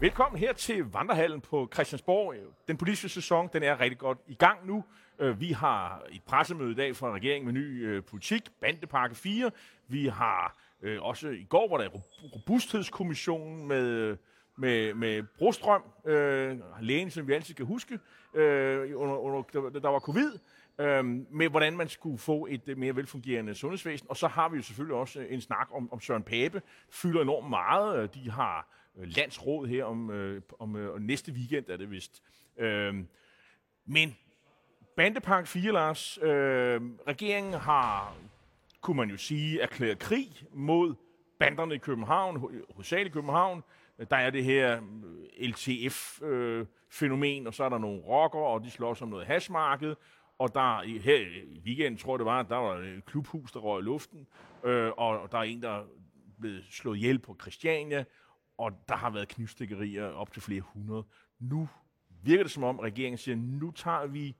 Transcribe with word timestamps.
Velkommen 0.00 0.38
her 0.38 0.52
til 0.52 0.84
Vandrehallen 0.92 1.40
på 1.40 1.68
Christiansborg. 1.74 2.34
Den 2.68 2.76
politiske 2.76 3.08
sæson 3.08 3.48
den 3.52 3.62
er 3.62 3.80
rigtig 3.80 3.98
godt 3.98 4.18
i 4.26 4.34
gang 4.34 4.66
nu. 4.66 4.84
Øh, 5.18 5.40
vi 5.40 5.52
har 5.52 6.02
et 6.12 6.22
pressemøde 6.22 6.70
i 6.70 6.74
dag 6.74 6.96
fra 6.96 7.12
regeringen 7.12 7.52
med 7.52 7.62
ny 7.62 7.86
øh, 7.86 8.02
politik, 8.04 8.42
Bandepakke 8.60 9.16
4. 9.16 9.50
Vi 9.88 10.06
har 10.06 10.56
øh, 10.82 11.02
også 11.02 11.28
i 11.28 11.44
går, 11.44 11.68
hvor 11.68 11.76
der 11.76 11.84
er 11.84 11.88
robusthedskommissionen 12.34 13.68
med, 13.68 14.16
med, 14.58 14.94
med 14.94 15.22
Brostrøm, 15.38 15.82
øh, 16.06 16.58
lægen, 16.80 17.10
som 17.10 17.28
vi 17.28 17.32
altid 17.32 17.54
kan 17.54 17.66
huske, 17.66 17.98
øh, 18.34 19.00
under, 19.00 19.16
under, 19.16 19.42
der 19.80 19.88
var 19.88 19.98
covid, 19.98 20.32
øh, 20.78 21.04
med 21.30 21.48
hvordan 21.48 21.76
man 21.76 21.88
skulle 21.88 22.18
få 22.18 22.46
et 22.50 22.78
mere 22.78 22.96
velfungerende 22.96 23.54
sundhedsvæsen. 23.54 24.06
Og 24.10 24.16
så 24.16 24.28
har 24.28 24.48
vi 24.48 24.56
jo 24.56 24.62
selvfølgelig 24.62 24.96
også 24.96 25.20
en 25.20 25.40
snak 25.40 25.68
om, 25.72 25.92
om 25.92 26.00
Søren 26.00 26.22
Pape, 26.22 26.62
fylder 26.90 27.22
enormt 27.22 27.50
meget. 27.50 28.14
De 28.14 28.30
har 28.30 28.79
Øh, 28.98 29.08
landsråd 29.16 29.66
her 29.66 29.84
om, 29.84 30.10
øh, 30.10 30.42
om 30.58 30.76
øh, 30.76 31.00
næste 31.00 31.32
weekend, 31.32 31.68
er 31.68 31.76
det 31.76 31.90
vist. 31.90 32.22
Øh, 32.58 32.94
men 33.84 34.16
Bandepark 34.96 35.46
4, 35.46 35.72
Lars, 35.72 36.18
øh, 36.22 36.80
regeringen 37.06 37.54
har, 37.54 38.16
kunne 38.80 38.96
man 38.96 39.10
jo 39.10 39.16
sige, 39.16 39.60
erklæret 39.60 39.98
krig 39.98 40.28
mod 40.52 40.94
banderne 41.38 41.74
i 41.74 41.78
København, 41.78 42.36
hovedsageligt 42.70 43.12
i 43.12 43.14
København. 43.14 43.62
Der 44.10 44.16
er 44.16 44.30
det 44.30 44.44
her 44.44 44.80
LTF-fænomen, 45.40 47.38
øh, 47.38 47.40
øh 47.40 47.46
og 47.46 47.54
så 47.54 47.64
er 47.64 47.68
der 47.68 47.78
nogle 47.78 48.00
rockere, 48.00 48.46
og 48.46 48.64
de 48.64 48.70
slår 48.70 49.02
om 49.02 49.08
noget 49.08 49.26
hashmarked. 49.26 49.96
Og 50.38 50.54
der, 50.54 50.98
her 50.98 51.16
i 51.16 51.60
weekenden, 51.64 51.96
tror 51.96 52.14
jeg 52.14 52.18
det 52.18 52.26
var, 52.26 52.42
der 52.42 52.56
var 52.56 52.76
et 52.76 53.04
klubhus, 53.04 53.52
der 53.52 53.60
røg 53.60 53.80
i 53.80 53.84
luften, 53.84 54.26
øh, 54.64 54.90
og 54.96 55.32
der 55.32 55.38
er 55.38 55.42
en, 55.42 55.62
der 55.62 55.84
blev 56.40 56.62
slået 56.70 56.96
ihjel 56.96 57.18
på 57.18 57.36
Christiania, 57.40 58.04
og 58.60 58.72
der 58.88 58.96
har 58.96 59.10
været 59.10 59.28
knivstikkerier 59.28 60.04
op 60.06 60.32
til 60.32 60.42
flere 60.42 60.60
hundrede. 60.60 61.04
Nu 61.38 61.68
virker 62.22 62.44
det 62.44 62.52
som 62.52 62.64
om, 62.64 62.78
regeringen 62.78 63.18
siger, 63.18 63.36
nu 63.36 63.70
tager 63.70 64.06
vi 64.06 64.36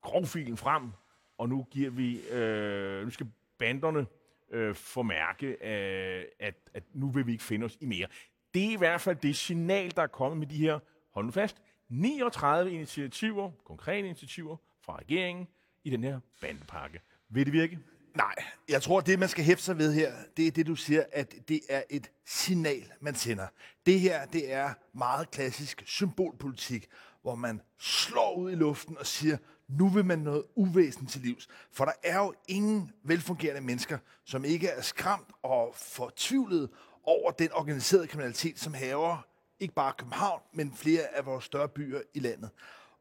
grovfilen 0.00 0.56
frem, 0.56 0.90
og 1.38 1.48
nu 1.48 1.66
giver 1.70 1.90
vi, 1.90 2.20
øh, 2.28 3.04
nu 3.04 3.10
skal 3.10 3.30
banderne 3.58 4.06
øh, 4.50 4.76
mærke 5.04 5.46
øh, 5.46 6.24
at, 6.38 6.54
at 6.74 6.82
nu 6.92 7.10
vil 7.10 7.26
vi 7.26 7.32
ikke 7.32 7.44
finde 7.44 7.64
os 7.64 7.78
i 7.80 7.86
mere. 7.86 8.06
Det 8.54 8.64
er 8.64 8.70
i 8.70 8.76
hvert 8.76 9.00
fald 9.00 9.16
det 9.16 9.36
signal, 9.36 9.96
der 9.96 10.02
er 10.02 10.06
kommet 10.06 10.38
med 10.38 10.46
de 10.46 10.56
her, 10.56 10.78
hold 11.10 11.24
nu 11.24 11.30
fast, 11.30 11.62
39 11.88 12.72
initiativer, 12.72 13.50
konkrete 13.64 14.08
initiativer 14.08 14.56
fra 14.80 14.96
regeringen 14.96 15.48
i 15.84 15.90
den 15.90 16.04
her 16.04 16.20
bandepakke. 16.40 17.00
Vil 17.28 17.46
det 17.46 17.52
virke? 17.52 17.78
Nej, 18.14 18.34
jeg 18.68 18.82
tror, 18.82 19.00
det 19.00 19.18
man 19.18 19.28
skal 19.28 19.44
hæfte 19.44 19.64
sig 19.64 19.78
ved 19.78 19.94
her, 19.94 20.12
det 20.36 20.46
er 20.46 20.50
det, 20.50 20.66
du 20.66 20.74
siger, 20.74 21.04
at 21.12 21.34
det 21.48 21.60
er 21.68 21.82
et 21.90 22.10
signal, 22.26 22.92
man 23.00 23.14
sender. 23.14 23.46
Det 23.86 24.00
her, 24.00 24.24
det 24.24 24.52
er 24.52 24.74
meget 24.92 25.30
klassisk 25.30 25.82
symbolpolitik, 25.86 26.88
hvor 27.22 27.34
man 27.34 27.60
slår 27.78 28.34
ud 28.34 28.50
i 28.50 28.54
luften 28.54 28.98
og 28.98 29.06
siger, 29.06 29.36
nu 29.68 29.88
vil 29.88 30.04
man 30.04 30.18
noget 30.18 30.44
uvæsen 30.54 31.06
til 31.06 31.20
livs. 31.20 31.48
For 31.72 31.84
der 31.84 31.92
er 32.04 32.18
jo 32.18 32.34
ingen 32.48 32.92
velfungerende 33.04 33.60
mennesker, 33.60 33.98
som 34.24 34.44
ikke 34.44 34.68
er 34.68 34.82
skræmt 34.82 35.28
og 35.42 35.74
fortvivlet 35.76 36.70
over 37.04 37.30
den 37.30 37.52
organiserede 37.52 38.06
kriminalitet, 38.06 38.60
som 38.60 38.74
haver 38.74 39.26
ikke 39.60 39.74
bare 39.74 39.92
København, 39.98 40.40
men 40.52 40.74
flere 40.76 41.16
af 41.16 41.26
vores 41.26 41.44
større 41.44 41.68
byer 41.68 42.00
i 42.14 42.18
landet. 42.18 42.50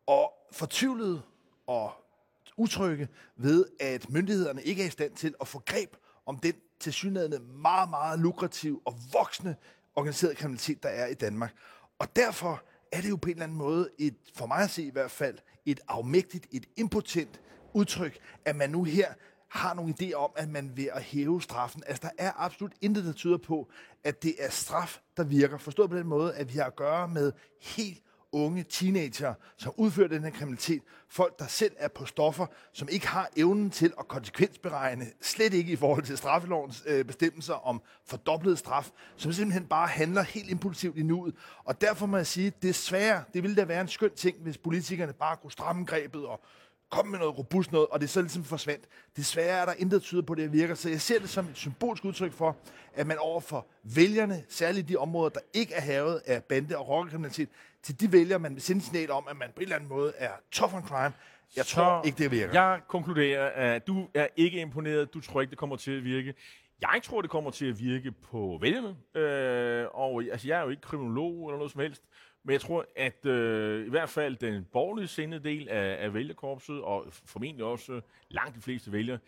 Og 0.08 0.34
fortvivlet 0.52 1.24
og 1.68 1.92
utrygge 2.62 3.08
ved, 3.36 3.66
at 3.80 4.10
myndighederne 4.10 4.64
ikke 4.64 4.84
er 4.84 4.88
i 4.88 4.90
stand 4.90 5.16
til 5.16 5.36
at 5.42 5.48
få 5.48 5.60
greb 5.66 5.96
om 6.26 6.40
den 6.40 6.54
tilsyneladende 6.80 7.40
meget, 7.40 7.90
meget 7.90 8.20
lukrativ 8.20 8.82
og 8.86 8.96
voksende 9.14 9.56
organiseret 9.96 10.38
kriminalitet, 10.38 10.84
der 10.84 10.90
er 10.90 11.08
i 11.08 11.14
Danmark. 11.14 11.54
Og 12.00 12.16
derfor 12.16 12.64
er 12.92 13.02
det 13.02 13.10
jo 13.10 13.16
på 13.16 13.30
en 13.30 13.32
eller 13.32 13.44
anden 13.44 13.58
måde, 13.58 13.90
et, 14.00 14.16
for 14.36 14.46
mig 14.46 14.58
at 14.58 14.70
se 14.70 14.84
i 14.84 14.92
hvert 14.92 15.12
fald, 15.12 15.38
et 15.66 15.80
afmægtigt, 15.88 16.48
et 16.52 16.66
impotent 16.78 17.42
udtryk, 17.74 18.20
at 18.46 18.56
man 18.56 18.70
nu 18.70 18.84
her 18.84 19.14
har 19.48 19.74
nogle 19.74 19.94
idéer 20.02 20.14
om, 20.14 20.32
at 20.36 20.50
man 20.50 20.72
vil 20.76 20.90
at 20.94 21.02
hæve 21.02 21.42
straffen. 21.42 21.84
Altså, 21.88 22.02
der 22.02 22.26
er 22.26 22.32
absolut 22.36 22.74
intet, 22.82 23.06
der 23.06 23.14
tyder 23.14 23.38
på, 23.38 23.70
at 24.04 24.24
det 24.24 24.36
er 24.40 24.50
straf, 24.50 25.02
der 25.18 25.24
virker. 25.24 25.58
Forstået 25.58 25.90
på 25.90 25.98
den 25.98 26.08
måde, 26.08 26.36
at 26.36 26.54
vi 26.54 26.58
har 26.58 26.66
at 26.66 26.76
gøre 26.76 27.08
med 27.08 27.32
helt 27.62 28.04
unge 28.32 28.64
teenager, 28.64 29.34
som 29.58 29.74
udfører 29.78 30.08
den 30.08 30.24
her 30.24 30.32
kriminalitet. 30.32 30.82
Folk, 31.10 31.40
der 31.40 31.48
selv 31.48 31.72
er 31.78 31.88
på 31.88 32.06
stoffer, 32.06 32.46
som 32.74 32.88
ikke 32.92 33.08
har 33.08 33.30
evnen 33.38 33.70
til 33.70 33.94
at 34.00 34.08
konsekvensberegne, 34.08 35.06
slet 35.22 35.54
ikke 35.54 35.72
i 35.72 35.76
forhold 35.76 36.04
til 36.04 36.18
straffelovens 36.18 36.84
øh, 36.88 37.06
bestemmelser 37.06 37.54
om 37.54 37.82
fordoblet 38.06 38.60
straf, 38.60 38.90
som 39.16 39.34
simpelthen 39.34 39.66
bare 39.66 39.88
handler 39.88 40.22
helt 40.22 40.50
impulsivt 40.50 40.98
i 40.98 41.04
nuet. 41.04 41.36
Og 41.64 41.82
derfor 41.82 42.06
må 42.06 42.18
jeg 42.18 42.28
sige, 42.28 42.54
desværre, 42.62 43.24
det 43.34 43.44
ville 43.44 43.56
da 43.56 43.66
være 43.66 43.82
en 43.82 43.88
skøn 43.88 44.16
ting, 44.16 44.38
hvis 44.42 44.58
politikerne 44.58 45.14
bare 45.14 45.38
kunne 45.38 45.52
stramme 45.52 45.86
grebet 45.86 46.26
og 46.26 46.42
kom 46.92 47.08
med 47.08 47.20
noget 47.20 47.38
robust 47.38 47.72
noget, 47.72 47.88
og 47.88 48.02
det 48.02 48.10
så 48.10 48.22
ligesom 48.22 48.44
forsvandt. 48.44 48.86
Desværre 49.16 49.62
er 49.62 49.66
der 49.66 49.74
intet 49.78 50.02
tyder 50.02 50.22
på, 50.22 50.34
at 50.34 50.40
det 50.40 50.54
virker, 50.54 50.76
så 50.76 50.90
jeg 50.90 51.02
ser 51.02 51.20
det 51.20 51.30
som 51.30 51.48
et 51.48 51.58
symbolsk 51.58 52.06
udtryk 52.06 52.34
for, 52.34 52.58
at 52.94 53.08
man 53.08 53.18
over 53.18 53.42
for 53.42 53.68
vælgerne, 53.84 54.44
særligt 54.50 54.90
de 54.90 54.96
områder, 54.96 55.30
der 55.30 55.40
ikke 55.54 55.74
er 55.74 55.82
havet 55.82 56.22
af 56.26 56.44
bande- 56.44 56.78
og 56.78 56.88
rockerkriminalitet, 56.90 57.50
til 57.84 58.00
de 58.00 58.12
vælger, 58.12 58.38
man 58.38 58.54
vil 58.54 58.62
sende 58.62 58.82
signal 58.82 59.12
om, 59.12 59.28
at 59.30 59.38
man 59.38 59.50
på 59.56 59.60
en 59.60 59.62
eller 59.62 59.76
anden 59.76 59.90
måde 59.90 60.14
er 60.18 60.32
tough 60.52 60.76
on 60.76 60.84
crime. 60.88 61.14
Jeg 61.56 61.66
så 61.66 61.76
tror 61.76 62.04
ikke, 62.06 62.24
det 62.24 62.32
virker. 62.32 62.54
Jeg 62.54 62.80
konkluderer, 62.88 63.76
at 63.76 63.88
du 63.88 64.08
er 64.14 64.28
ikke 64.36 64.62
imponeret. 64.62 65.14
Du 65.14 65.22
tror 65.22 65.42
ikke, 65.42 65.52
det 65.52 65.58
kommer 65.58 65.76
til 65.76 65.92
at 65.92 66.04
virke. 66.04 66.34
Jeg 66.82 67.02
tror, 67.04 67.22
det 67.22 67.30
kommer 67.30 67.52
til 67.52 67.66
at 67.66 67.80
virke 67.80 68.12
på 68.12 68.58
vælgerne. 68.62 69.22
Øh, 69.22 69.88
og 69.94 70.24
altså, 70.32 70.48
jeg 70.48 70.60
er 70.60 70.64
jo 70.64 70.70
ikke 70.70 70.82
kriminolog 70.82 71.48
eller 71.48 71.58
noget 71.58 71.72
som 71.72 71.82
helst. 71.82 72.04
Men 72.44 72.54
jeg 72.54 72.62
tror, 72.62 72.86
at 72.96 73.26
øh, 73.26 73.88
i 73.88 73.90
hvert 73.90 74.10
fald 74.10 74.36
den 74.36 74.66
borgerlige 74.74 75.08
sindede 75.08 75.44
del 75.44 75.70
af, 75.70 76.04
af 76.04 76.14
vælgerkorpset, 76.14 76.82
og 76.82 77.06
formentlig 77.12 77.66
også 77.66 78.02
langt 78.30 78.56
de 78.56 78.62
fleste 78.62 78.92
vælgere, 78.92 79.20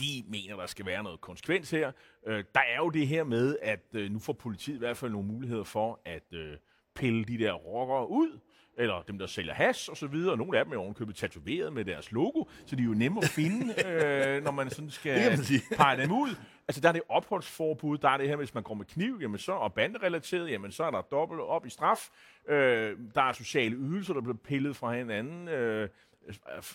de 0.00 0.24
mener, 0.28 0.56
der 0.56 0.66
skal 0.66 0.86
være 0.86 1.02
noget 1.02 1.20
konsekvens 1.20 1.70
her. 1.70 1.92
Øh, 2.26 2.44
der 2.54 2.60
er 2.60 2.76
jo 2.76 2.88
det 2.90 3.08
her 3.08 3.24
med, 3.24 3.56
at 3.62 3.84
øh, 3.92 4.10
nu 4.10 4.18
får 4.18 4.32
politiet 4.32 4.76
i 4.76 4.78
hvert 4.78 4.96
fald 4.96 5.12
nogle 5.12 5.28
muligheder 5.28 5.64
for 5.64 6.00
at 6.04 6.32
øh, 6.32 6.56
pille 6.94 7.24
de 7.24 7.38
der 7.38 7.52
rockere 7.52 8.10
ud, 8.10 8.38
eller 8.78 9.02
dem, 9.02 9.18
der 9.18 9.26
sælger 9.26 9.54
hash 9.54 9.90
og 9.90 9.96
så 9.96 10.06
videre. 10.06 10.36
Nogle 10.36 10.58
af 10.58 10.64
dem 10.64 10.72
er 10.72 10.76
ovenkøbet 10.76 11.16
tatoveret 11.16 11.72
med 11.72 11.84
deres 11.84 12.12
logo, 12.12 12.44
så 12.66 12.76
de 12.76 12.82
er 12.82 12.86
jo 12.86 12.94
nemme 12.94 13.20
at 13.22 13.28
finde, 13.28 13.74
øh, 13.88 14.44
når 14.44 14.50
man 14.50 14.70
sådan 14.70 14.90
skal 14.90 15.38
pege 15.76 16.02
dem 16.02 16.12
ud. 16.12 16.36
Altså, 16.68 16.80
der 16.80 16.88
er 16.88 16.92
det 16.92 17.02
opholdsforbud, 17.08 17.98
der 17.98 18.08
er 18.08 18.16
det 18.16 18.28
her, 18.28 18.36
hvis 18.36 18.54
man 18.54 18.62
går 18.62 18.74
med 18.74 18.84
kniv, 18.84 19.18
jamen 19.20 19.38
så, 19.38 19.52
og 19.52 19.74
banderelateret, 19.74 20.50
jamen 20.50 20.72
så 20.72 20.84
er 20.84 20.90
der 20.90 21.00
dobbelt 21.00 21.40
op 21.40 21.66
i 21.66 21.70
straf. 21.70 22.08
Øh, 22.48 22.98
der 23.14 23.22
er 23.22 23.32
sociale 23.32 23.76
ydelser, 23.76 24.14
der 24.14 24.20
bliver 24.20 24.36
pillet 24.36 24.76
fra 24.76 24.94
hinanden. 24.94 25.48
Øh, 25.48 25.88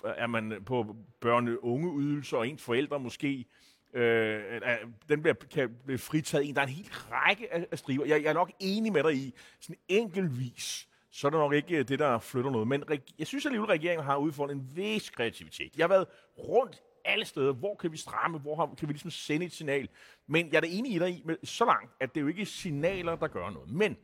er 0.04 0.28
man 0.28 0.64
på 0.66 0.96
børne-unge 1.20 2.02
ydelser, 2.02 2.38
og 2.38 2.48
ens 2.48 2.64
forældre 2.64 3.00
måske 3.00 3.46
Øh, 3.94 4.62
den 5.10 5.22
bliver, 5.22 5.34
kan 5.34 5.76
blive 5.86 5.98
fritaget 5.98 6.50
en. 6.50 6.56
Der 6.56 6.62
er 6.62 6.66
en 6.66 6.72
hel 6.74 6.90
række 7.12 7.54
af, 7.54 7.68
af 7.72 7.80
striber. 7.80 8.06
Jeg, 8.06 8.24
jeg 8.24 8.30
er 8.30 8.34
nok 8.34 8.52
enig 8.60 8.94
med 8.94 9.04
dig 9.04 9.16
i, 9.16 9.34
sådan 9.60 9.76
enkeltvis, 9.88 10.88
så 11.12 11.28
er 11.28 11.32
det 11.32 11.40
nok 11.40 11.54
ikke 11.54 11.78
øh, 11.78 11.88
det, 11.88 12.00
der 12.00 12.20
flytter 12.20 12.52
noget. 12.52 12.68
Men 12.68 12.84
jeg 13.20 13.28
synes 13.28 13.46
alligevel, 13.46 13.70
at 13.72 13.74
regeringen 13.74 14.06
har 14.06 14.18
udfordret 14.18 14.56
en 14.56 14.72
vis 14.76 15.10
kreativitet. 15.10 15.78
Jeg 15.78 15.84
har 15.84 15.88
været 15.88 16.08
rundt 16.38 16.82
alle 17.10 17.26
steder. 17.26 17.54
Hvor 17.54 17.76
kan 17.76 17.92
vi 17.92 17.98
stramme? 17.98 18.40
Hvor 18.40 18.76
kan 18.78 18.88
vi 18.88 18.94
ligesom 18.94 19.12
sende 19.12 19.46
et 19.46 19.52
signal? 19.52 19.90
Men 20.28 20.52
jeg 20.52 20.58
er 20.58 20.62
da 20.62 20.68
enig 20.70 20.96
i 20.96 21.00
dig 21.00 21.10
i, 21.10 21.22
med 21.26 21.36
så 21.44 21.66
langt, 21.66 21.94
at 22.00 22.10
det 22.16 22.20
er 22.20 22.22
jo 22.22 22.28
ikke 22.28 22.46
signaler, 22.46 23.16
der 23.16 23.28
gør 23.28 23.50
noget. 23.50 23.72
Men 23.72 23.98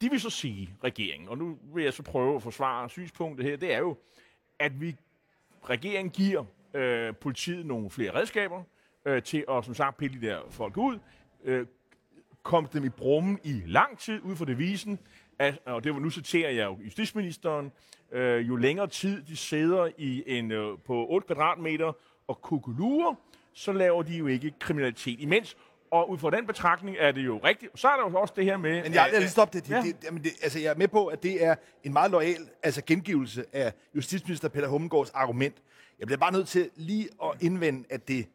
de 0.00 0.10
vil 0.10 0.20
så 0.20 0.30
sige, 0.30 0.76
regeringen, 0.84 1.28
og 1.28 1.38
nu 1.38 1.58
vil 1.74 1.84
jeg 1.84 1.92
så 1.92 2.02
prøve 2.02 2.36
at 2.36 2.42
forsvare 2.42 2.90
synspunktet 2.90 3.46
her, 3.46 3.56
det 3.56 3.72
er 3.74 3.78
jo, 3.78 3.96
at 4.58 4.80
vi 4.80 4.96
regeringen 5.68 6.10
giver 6.10 6.44
øh, 6.74 7.16
politiet 7.16 7.66
nogle 7.66 7.90
flere 7.90 8.14
redskaber 8.14 8.62
øh, 9.04 9.22
til 9.22 9.44
at, 9.50 9.64
som 9.64 9.74
sagt, 9.74 9.96
pille 9.96 10.20
de 10.20 10.26
der 10.26 10.40
folk 10.50 10.76
ud, 10.76 10.98
øh, 11.44 11.66
kom 12.42 12.66
dem 12.66 12.84
i 12.84 12.88
brummen 12.88 13.38
i 13.44 13.62
lang 13.66 13.98
tid, 13.98 14.20
ud 14.22 14.36
fra 14.36 14.44
devisen, 14.44 14.98
at, 15.38 15.58
og 15.64 15.84
det 15.84 15.94
var 15.94 16.00
nu 16.00 16.10
citerer 16.10 16.50
jeg 16.50 16.64
jo 16.64 16.78
justitsministeren, 16.84 17.72
øh, 18.12 18.48
jo 18.48 18.56
længere 18.56 18.86
tid 18.86 19.22
de 19.22 19.36
sidder 19.36 19.88
i 19.98 20.22
en, 20.26 20.52
øh, 20.52 20.78
på 20.86 21.06
8 21.08 21.26
kvadratmeter 21.26 21.92
og 22.28 22.42
kukulure, 22.42 23.16
så 23.52 23.72
laver 23.72 24.02
de 24.02 24.16
jo 24.16 24.26
ikke 24.26 24.52
kriminalitet 24.60 25.20
imens. 25.20 25.56
Og 25.90 26.10
ud 26.10 26.18
fra 26.18 26.30
den 26.30 26.46
betragtning 26.46 26.96
er 27.00 27.12
det 27.12 27.24
jo 27.24 27.40
rigtigt. 27.44 27.80
Så 27.80 27.88
er 27.88 27.96
der 27.96 28.10
jo 28.10 28.20
også 28.20 28.34
det 28.36 28.44
her 28.44 28.56
med... 28.56 28.82
Men 28.82 28.94
jeg, 28.94 29.08
jeg 29.12 29.20
lige 29.20 29.30
stoppe 29.30 29.58
det. 29.58 29.66
det, 29.66 29.74
ja. 29.74 29.82
det, 29.82 30.02
det, 30.02 30.24
det 30.24 30.32
altså, 30.42 30.58
jeg 30.58 30.70
er 30.70 30.74
med 30.76 30.88
på, 30.88 31.06
at 31.06 31.22
det 31.22 31.44
er 31.44 31.54
en 31.84 31.92
meget 31.92 32.10
lojal 32.10 32.48
altså, 32.62 32.82
gengivelse 32.86 33.44
af 33.52 33.72
justitsminister 33.94 34.48
Peter 34.48 34.68
Hummengårds 34.68 35.10
argument. 35.10 35.54
Jeg 35.98 36.06
bliver 36.06 36.18
bare 36.18 36.32
nødt 36.32 36.48
til 36.48 36.70
lige 36.76 37.08
at 37.24 37.30
indvende, 37.40 37.84
at 37.90 38.08
det 38.08 38.26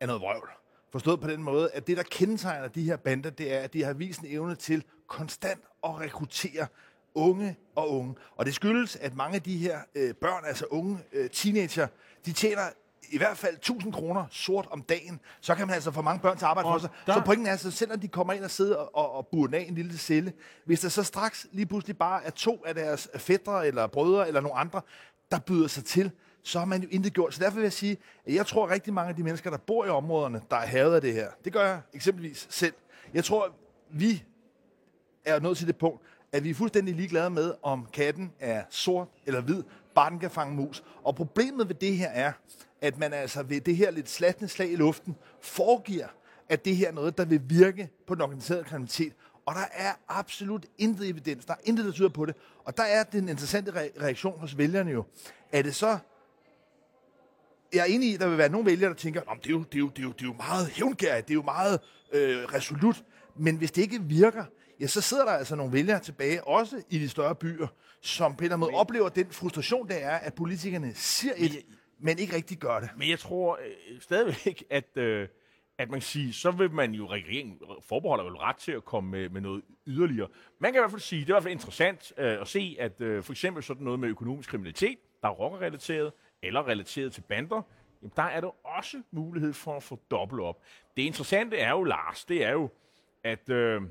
er 0.00 0.06
noget 0.06 0.22
vrøvl. 0.22 0.50
Forstået 0.92 1.20
på 1.20 1.28
den 1.28 1.42
måde, 1.42 1.70
at 1.70 1.86
det, 1.86 1.96
der 1.96 2.02
kendetegner 2.02 2.68
de 2.68 2.82
her 2.82 2.96
bander, 2.96 3.30
det 3.30 3.54
er, 3.54 3.58
at 3.60 3.72
de 3.72 3.84
har 3.84 3.92
vist 3.92 4.20
en 4.20 4.26
evne 4.28 4.54
til 4.54 4.84
konstant 5.12 5.60
at 5.84 6.00
rekruttere 6.00 6.66
unge 7.14 7.56
og 7.76 7.90
unge. 7.90 8.14
Og 8.36 8.46
det 8.46 8.54
skyldes, 8.54 8.96
at 8.96 9.16
mange 9.16 9.34
af 9.36 9.42
de 9.42 9.56
her 9.58 9.78
øh, 9.94 10.14
børn, 10.14 10.44
altså 10.46 10.64
unge 10.70 10.98
øh, 11.12 11.30
teenager, 11.30 11.86
de 12.26 12.32
tjener 12.32 12.62
i 13.10 13.18
hvert 13.18 13.36
fald 13.38 13.54
1000 13.56 13.92
kroner 13.92 14.24
sort 14.30 14.68
om 14.70 14.82
dagen, 14.82 15.20
så 15.40 15.54
kan 15.54 15.66
man 15.66 15.74
altså 15.74 15.90
få 15.90 16.02
mange 16.02 16.20
børn 16.22 16.36
til 16.38 16.44
at 16.44 16.48
arbejde 16.48 16.66
Og 16.68 16.74
for 16.74 16.78
sig. 16.80 16.90
der- 17.06 17.12
Så 17.14 17.20
pointen 17.24 17.46
er, 17.46 17.50
altså, 17.50 17.70
selvom 17.70 18.00
de 18.00 18.08
kommer 18.08 18.32
ind 18.32 18.44
og 18.44 18.50
sidder 18.50 18.76
og, 18.76 19.12
og, 19.14 19.26
burer 19.26 19.48
af 19.58 19.64
en 19.68 19.74
lille 19.74 19.98
celle, 19.98 20.32
hvis 20.64 20.80
der 20.80 20.88
så 20.88 21.02
straks 21.02 21.46
lige 21.52 21.66
pludselig 21.66 21.98
bare 21.98 22.24
er 22.24 22.30
to 22.30 22.62
af 22.66 22.74
deres 22.74 23.08
fædre 23.16 23.66
eller 23.66 23.86
brødre 23.86 24.28
eller 24.28 24.40
nogle 24.40 24.56
andre, 24.58 24.80
der 25.30 25.38
byder 25.38 25.68
sig 25.68 25.84
til, 25.84 26.10
så 26.42 26.58
har 26.58 26.66
man 26.66 26.82
jo 26.82 26.88
intet 26.90 27.12
gjort. 27.12 27.34
Så 27.34 27.40
derfor 27.40 27.54
vil 27.54 27.62
jeg 27.62 27.72
sige, 27.72 27.96
at 28.26 28.34
jeg 28.34 28.46
tror 28.46 28.70
rigtig 28.70 28.94
mange 28.94 29.08
af 29.10 29.16
de 29.16 29.22
mennesker, 29.22 29.50
der 29.50 29.56
bor 29.58 29.84
i 29.84 29.88
områderne, 29.88 30.42
der 30.50 30.56
er 30.56 30.66
havet 30.66 30.94
af 30.94 31.00
det 31.00 31.12
her. 31.12 31.28
Det 31.44 31.52
gør 31.52 31.66
jeg 31.66 31.80
eksempelvis 31.92 32.46
selv. 32.50 32.74
Jeg 33.14 33.24
tror, 33.24 33.48
vi 33.90 34.24
er 35.24 35.40
nået 35.40 35.56
til 35.56 35.66
det 35.66 35.76
punkt, 35.76 36.00
at 36.32 36.44
vi 36.44 36.50
er 36.50 36.54
fuldstændig 36.54 36.94
ligeglade 36.94 37.30
med, 37.30 37.54
om 37.62 37.86
katten 37.92 38.32
er 38.40 38.62
sort 38.70 39.08
eller 39.26 39.40
hvid, 39.40 39.62
bare 39.94 40.10
den 40.10 40.18
kan 40.18 40.30
fange 40.30 40.54
mus. 40.56 40.82
Og 41.02 41.14
problemet 41.16 41.68
ved 41.68 41.74
det 41.74 41.96
her 41.96 42.08
er, 42.08 42.32
at 42.80 42.98
man 42.98 43.12
altså 43.12 43.42
ved 43.42 43.60
det 43.60 43.76
her 43.76 43.90
lidt 43.90 44.08
slatne 44.10 44.48
slag 44.48 44.72
i 44.72 44.76
luften 44.76 45.16
foregiver, 45.40 46.06
at 46.48 46.64
det 46.64 46.76
her 46.76 46.88
er 46.88 46.92
noget, 46.92 47.18
der 47.18 47.24
vil 47.24 47.40
virke 47.44 47.90
på 48.06 48.14
den 48.14 48.22
organiserede 48.22 48.64
kriminalitet. 48.64 49.12
Og 49.46 49.54
der 49.54 49.64
er 49.72 49.92
absolut 50.08 50.66
intet 50.78 51.08
evidens. 51.08 51.44
Der 51.44 51.52
er 51.52 51.58
intet, 51.64 51.84
der 51.84 51.92
tyder 51.92 52.08
på 52.08 52.26
det. 52.26 52.34
Og 52.64 52.76
der 52.76 52.82
er 52.82 53.02
den 53.02 53.28
interessante 53.28 53.70
re- 53.72 54.02
reaktion 54.02 54.38
hos 54.40 54.58
vælgerne 54.58 54.90
jo. 54.90 55.04
Er 55.52 55.62
det 55.62 55.74
så 55.74 55.98
jeg 57.72 57.80
er 57.80 57.84
enig 57.84 58.08
i, 58.10 58.14
at 58.14 58.20
der 58.20 58.28
vil 58.28 58.38
være 58.38 58.48
nogle 58.48 58.66
vælgere, 58.66 58.90
der 58.90 58.96
tænker, 58.96 59.20
at 59.20 59.38
det, 59.42 59.46
er 59.46 59.50
jo- 59.50 59.62
det, 59.62 59.74
er 59.74 59.78
jo- 59.78 59.88
det, 59.88 59.98
er 59.98 60.02
jo- 60.02 60.12
det 60.12 60.22
er 60.22 60.26
jo 60.26 60.32
meget 60.32 60.66
hævngærigt, 60.68 61.28
det 61.28 61.32
er 61.32 61.36
jo 61.36 61.42
meget 61.42 61.80
øh, 62.12 62.44
resolut. 62.44 63.04
Men 63.36 63.56
hvis 63.56 63.70
det 63.72 63.82
ikke 63.82 64.02
virker, 64.02 64.44
ja, 64.80 64.86
så 64.86 65.00
sidder 65.00 65.24
der 65.24 65.32
altså 65.32 65.56
nogle 65.56 65.72
vælgere 65.72 65.98
tilbage, 66.00 66.46
også 66.46 66.82
i 66.90 66.98
de 66.98 67.08
større 67.08 67.34
byer, 67.34 67.66
som 68.00 68.32
på 68.36 68.38
en 68.38 68.44
eller 68.44 68.56
anden 68.56 68.70
måde 68.70 68.80
oplever 68.80 69.08
den 69.08 69.26
frustration, 69.30 69.88
der 69.88 69.94
er, 69.94 70.18
at 70.18 70.34
politikerne 70.34 70.94
siger 70.94 71.32
et, 71.36 71.54
jeg- 71.54 71.62
men 72.04 72.18
ikke 72.18 72.36
rigtig 72.36 72.58
gør 72.58 72.80
det. 72.80 72.90
Men 72.96 73.10
jeg 73.10 73.18
tror 73.18 73.58
øh, 73.66 74.00
stadigvæk, 74.00 74.64
at, 74.70 74.96
øh, 74.96 75.28
at 75.78 75.90
man 75.90 76.00
kan 76.00 76.06
sige, 76.06 76.32
så 76.32 76.50
vil 76.50 76.70
man 76.70 76.92
jo, 76.92 77.06
regeringen 77.06 77.58
forbeholder 77.88 78.24
vel 78.24 78.32
ret 78.34 78.56
til 78.56 78.72
at 78.72 78.84
komme 78.84 79.10
med, 79.10 79.28
med 79.28 79.40
noget 79.40 79.62
yderligere. 79.86 80.28
Man 80.60 80.72
kan 80.72 80.78
i 80.78 80.82
hvert 80.82 80.90
fald 80.90 81.00
sige, 81.00 81.20
det 81.20 81.26
er 81.26 81.32
i 81.32 81.34
hvert 81.34 81.42
fald 81.42 81.52
interessant 81.52 82.12
øh, 82.18 82.40
at 82.40 82.48
se, 82.48 82.76
at 82.80 83.00
øh, 83.00 83.22
for 83.22 83.32
eksempel 83.32 83.62
sådan 83.62 83.84
noget 83.84 84.00
med 84.00 84.08
økonomisk 84.08 84.48
kriminalitet, 84.50 84.98
der 85.22 85.28
er 85.28 85.32
rockerrelateret, 85.32 86.12
eller 86.42 86.68
relateret 86.68 87.12
til 87.12 87.20
bander, 87.20 87.62
jamen 88.02 88.12
der 88.16 88.22
er 88.22 88.40
der 88.40 88.66
også 88.66 89.02
mulighed 89.10 89.52
for 89.52 89.76
at 89.76 89.82
få 89.82 90.00
dobbelt 90.10 90.42
op. 90.42 90.60
Det 90.96 91.02
interessante 91.02 91.56
er 91.56 91.70
jo, 91.70 91.82
Lars, 91.84 92.24
det 92.24 92.44
er 92.44 92.52
jo, 92.52 92.68
at 93.24 93.48
øh, 93.50 93.82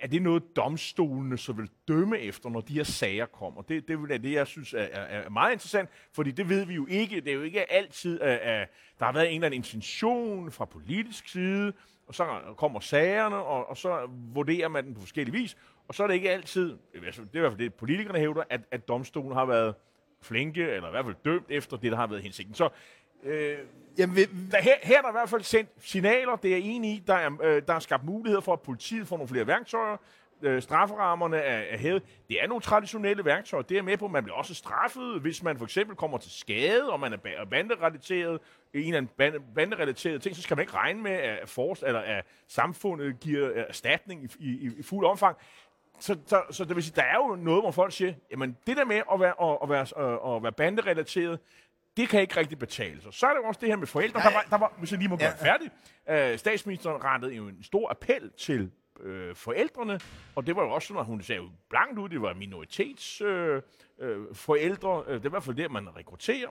er 0.00 0.06
det 0.06 0.22
noget, 0.22 0.56
domstolene 0.56 1.38
så 1.38 1.52
vil 1.52 1.70
dømme 1.88 2.18
efter, 2.18 2.48
når 2.48 2.60
de 2.60 2.74
her 2.74 2.84
sager 2.84 3.26
kommer? 3.26 3.62
Det, 3.62 3.88
det 3.88 4.10
er 4.10 4.18
det, 4.18 4.32
jeg 4.32 4.46
synes 4.46 4.74
er, 4.74 4.78
er, 4.78 5.02
er 5.02 5.28
meget 5.28 5.52
interessant, 5.52 5.90
fordi 6.12 6.30
det 6.30 6.48
ved 6.48 6.64
vi 6.64 6.74
jo 6.74 6.86
ikke. 6.90 7.20
Det 7.20 7.28
er 7.28 7.34
jo 7.34 7.42
ikke 7.42 7.72
altid, 7.72 8.20
at, 8.20 8.38
at 8.38 8.68
der 8.98 9.04
har 9.04 9.12
været 9.12 9.28
en 9.28 9.34
eller 9.34 9.46
anden 9.46 9.58
intention 9.58 10.52
fra 10.52 10.64
politisk 10.64 11.28
side, 11.28 11.72
og 12.06 12.14
så 12.14 12.40
kommer 12.56 12.80
sagerne, 12.80 13.36
og, 13.36 13.68
og 13.68 13.76
så 13.76 14.08
vurderer 14.34 14.68
man 14.68 14.84
den 14.86 14.94
på 14.94 15.00
forskellige 15.00 15.36
vis, 15.36 15.56
og 15.88 15.94
så 15.94 16.02
er 16.02 16.06
det 16.06 16.14
ikke 16.14 16.30
altid, 16.30 16.68
det 16.68 16.78
er 16.94 16.96
i 16.96 17.40
hvert 17.40 17.52
fald 17.52 17.58
det, 17.58 17.74
politikerne 17.74 18.18
hævder, 18.18 18.42
at, 18.50 18.60
at 18.70 18.88
domstolen 18.88 19.32
har 19.32 19.44
været 19.44 19.74
flinke, 20.22 20.62
eller 20.62 20.88
i 20.88 20.90
hvert 20.90 21.04
fald 21.04 21.16
dømt 21.24 21.46
efter 21.48 21.76
det, 21.76 21.92
der 21.92 21.98
har 21.98 22.06
været 22.06 22.22
hensigten. 22.22 22.54
Så 22.54 22.68
øh, 23.22 23.58
Jamen, 23.98 24.16
vi, 24.16 24.24
der, 24.50 24.62
her, 24.62 24.74
her 24.82 24.98
er 24.98 25.02
der 25.02 25.08
i 25.08 25.12
hvert 25.12 25.28
fald 25.28 25.42
sendt 25.42 25.70
signaler, 25.78 26.36
det 26.36 26.52
er 26.52 26.56
jeg 26.56 26.64
enig 26.64 26.90
i. 26.90 27.02
Der 27.06 27.14
er, 27.14 27.30
øh, 27.42 27.62
der 27.66 27.74
er 27.74 27.78
skabt 27.78 28.04
muligheder 28.04 28.40
for, 28.40 28.52
at 28.52 28.60
politiet 28.60 29.08
får 29.08 29.16
nogle 29.16 29.28
flere 29.28 29.46
værktøjer. 29.46 29.96
Øh, 30.42 30.62
strafferammerne 30.62 31.36
er, 31.36 31.74
er 31.74 31.78
hævet. 31.78 32.02
Det 32.28 32.42
er 32.42 32.46
nogle 32.46 32.62
traditionelle 32.62 33.24
værktøjer. 33.24 33.62
Det 33.62 33.78
er 33.78 33.82
med 33.82 33.96
på, 33.96 34.08
man 34.08 34.24
bliver 34.24 34.36
også 34.36 34.54
straffet, 34.54 35.20
hvis 35.20 35.42
man 35.42 35.58
for 35.58 35.64
eksempel 35.64 35.96
kommer 35.96 36.18
til 36.18 36.30
skade, 36.30 36.90
og 36.90 37.00
man 37.00 37.12
er 37.12 37.44
banderelateret, 37.50 38.40
en 38.74 38.80
eller 38.80 38.96
anden 38.96 39.10
bande, 39.16 39.38
banderelateret 39.54 40.22
ting, 40.22 40.36
så 40.36 40.42
skal 40.42 40.56
man 40.56 40.62
ikke 40.62 40.74
regne 40.74 41.02
med, 41.02 41.10
at, 41.10 41.48
for, 41.48 41.86
eller 41.86 42.00
at 42.00 42.24
samfundet 42.48 43.20
giver 43.20 43.50
øh, 43.50 43.64
erstatning 43.68 44.30
i, 44.38 44.46
i, 44.46 44.70
i 44.78 44.82
fuld 44.82 45.06
omfang. 45.06 45.36
Så, 46.00 46.16
så, 46.26 46.42
så 46.50 46.64
det 46.64 46.76
vil 46.76 46.84
sige, 46.84 46.96
der 46.96 47.02
er 47.02 47.16
jo 47.16 47.36
noget, 47.36 47.62
hvor 47.62 47.70
folk 47.70 47.92
siger, 47.92 48.14
jamen 48.30 48.56
det 48.66 48.76
der 48.76 48.84
med 48.84 49.02
at 49.12 49.20
være, 49.20 49.50
at, 49.52 49.58
at 49.62 49.68
være, 49.68 50.36
at 50.36 50.42
være 50.42 50.52
banderelateret, 50.52 51.38
det 51.96 52.08
kan 52.08 52.20
ikke 52.20 52.36
rigtig 52.36 52.58
betale 52.58 53.02
sig. 53.02 53.12
Så 53.14 53.26
er 53.26 53.30
det 53.30 53.38
jo 53.38 53.44
også 53.44 53.58
det 53.60 53.68
her 53.68 53.76
med 53.76 53.86
forældre. 53.86 54.20
Der 54.20 54.32
var, 54.32 54.46
der 54.50 54.58
var, 54.58 54.74
hvis 54.78 54.90
jeg 54.90 54.98
lige 54.98 55.08
må 55.08 55.16
gøre 55.16 55.28
Ja, 55.28 55.46
ja. 55.46 55.52
færdig. 55.52 55.70
Øh, 56.32 56.38
statsministeren 56.38 57.04
rettede 57.04 57.34
jo 57.34 57.48
en 57.48 57.62
stor 57.62 57.90
appel 57.90 58.30
til 58.36 58.70
øh, 59.00 59.34
forældrene, 59.36 60.00
og 60.34 60.46
det 60.46 60.56
var 60.56 60.62
jo 60.62 60.70
også 60.70 60.88
sådan, 60.88 61.00
at 61.00 61.06
hun 61.06 61.22
sagde 61.22 61.42
jo 61.42 61.48
blankt 61.70 61.98
ud, 61.98 62.08
det 62.08 62.22
var 62.22 62.34
minoritets 62.34 63.20
øh, 63.20 63.62
øh, 63.98 64.34
forældre. 64.34 65.04
Øh, 65.06 65.14
Det 65.14 65.24
er 65.24 65.28
i 65.28 65.30
hvert 65.30 65.42
fald 65.42 65.56
det, 65.56 65.70
man 65.70 65.96
rekrutterer 65.96 66.48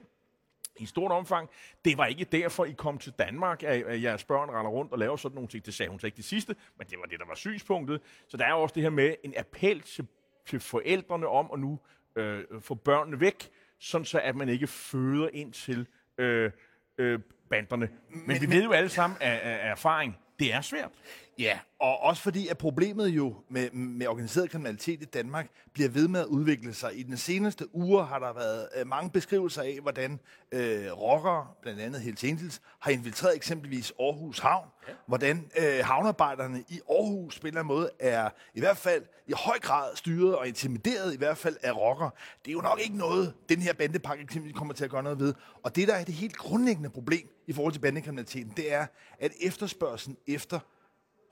i 0.76 0.86
stort 0.86 1.12
omfang. 1.12 1.50
Det 1.84 1.98
var 1.98 2.06
ikke 2.06 2.24
derfor, 2.24 2.64
I 2.64 2.72
kom 2.72 2.98
til 2.98 3.12
Danmark, 3.18 3.62
at, 3.62 3.82
at 3.82 4.02
jeres 4.02 4.24
børn 4.24 4.48
render 4.50 4.70
rundt 4.70 4.92
og 4.92 4.98
laver 4.98 5.16
sådan 5.16 5.34
nogle 5.34 5.48
ting. 5.48 5.66
Det 5.66 5.74
sagde 5.74 5.90
hun 5.90 6.00
så 6.00 6.06
ikke 6.06 6.16
det 6.16 6.24
sidste, 6.24 6.56
men 6.78 6.86
det 6.86 6.98
var 6.98 7.04
det, 7.06 7.20
der 7.20 7.26
var 7.26 7.34
synspunktet. 7.34 8.00
Så 8.28 8.36
der 8.36 8.44
er 8.44 8.50
jo 8.50 8.62
også 8.62 8.72
det 8.74 8.82
her 8.82 8.90
med 8.90 9.14
en 9.24 9.34
appel 9.36 9.80
til, 9.80 10.06
til 10.46 10.60
forældrene 10.60 11.26
om 11.28 11.50
at 11.52 11.58
nu 11.58 11.78
øh, 12.16 12.44
få 12.60 12.74
børnene 12.74 13.20
væk, 13.20 13.48
sådan 13.82 14.04
så 14.04 14.20
at 14.20 14.36
man 14.36 14.48
ikke 14.48 14.66
føder 14.66 15.28
ind 15.32 15.52
til 15.52 15.86
øh, 16.18 16.50
øh, 16.98 17.20
banderne. 17.50 17.88
Men, 18.10 18.22
men 18.26 18.40
vi 18.40 18.46
ved 18.56 18.64
jo 18.64 18.72
alle 18.72 18.88
sammen 18.88 19.16
af, 19.20 19.40
af, 19.42 19.70
erfaring, 19.70 20.16
det 20.38 20.54
er 20.54 20.60
svært. 20.60 20.90
Ja, 21.38 21.58
og 21.78 22.02
også 22.02 22.22
fordi, 22.22 22.48
at 22.48 22.58
problemet 22.58 23.08
jo 23.08 23.34
med, 23.48 23.70
med 23.70 24.06
organiseret 24.06 24.50
kriminalitet 24.50 25.02
i 25.02 25.04
Danmark 25.04 25.50
bliver 25.72 25.88
ved 25.88 26.08
med 26.08 26.20
at 26.20 26.26
udvikle 26.26 26.74
sig. 26.74 26.98
I 26.98 27.02
den 27.02 27.16
seneste 27.16 27.74
uger 27.74 28.04
har 28.04 28.18
der 28.18 28.32
været 28.32 28.68
øh, 28.76 28.86
mange 28.86 29.10
beskrivelser 29.10 29.62
af, 29.62 29.78
hvordan 29.82 30.20
øh, 30.52 30.92
rockere, 30.92 31.46
blandt 31.62 31.80
andet 31.80 32.00
Hells 32.00 32.24
Angels, 32.24 32.60
har 32.78 32.90
infiltreret 32.90 33.36
eksempelvis 33.36 33.92
Aarhus 34.00 34.38
Havn. 34.38 34.68
Ja. 34.88 34.92
Hvordan 35.06 35.50
øh, 35.58 35.84
havnearbejderne 35.84 36.64
i 36.68 36.80
Aarhus 36.90 37.38
på 37.38 37.46
en 37.46 37.48
eller 37.48 37.60
anden 37.60 37.74
måde 37.74 37.90
er 37.98 38.30
i 38.54 38.60
hvert 38.60 38.76
fald 38.76 39.02
i 39.28 39.32
høj 39.36 39.58
grad 39.58 39.96
styret 39.96 40.36
og 40.36 40.48
intimideret 40.48 41.14
i 41.14 41.18
hvert 41.18 41.38
fald 41.38 41.56
af 41.62 41.76
rockere. 41.76 42.10
Det 42.44 42.50
er 42.50 42.52
jo 42.52 42.60
nok 42.60 42.80
ikke 42.80 42.96
noget, 42.96 43.34
den 43.48 43.62
her 43.62 43.72
bandepakke 43.72 44.24
eksempelvis 44.24 44.58
kommer 44.58 44.74
til 44.74 44.84
at 44.84 44.90
gøre 44.90 45.02
noget 45.02 45.18
ved. 45.18 45.34
Og 45.62 45.76
det, 45.76 45.88
der 45.88 45.94
er 45.94 46.04
det 46.04 46.14
helt 46.14 46.36
grundlæggende 46.36 46.90
problem 46.90 47.28
i 47.46 47.52
forhold 47.52 47.72
til 47.72 47.80
bandekriminaliteten, 47.80 48.52
det 48.56 48.72
er, 48.72 48.86
at 49.18 49.32
efterspørgselen 49.40 50.16
efter 50.26 50.60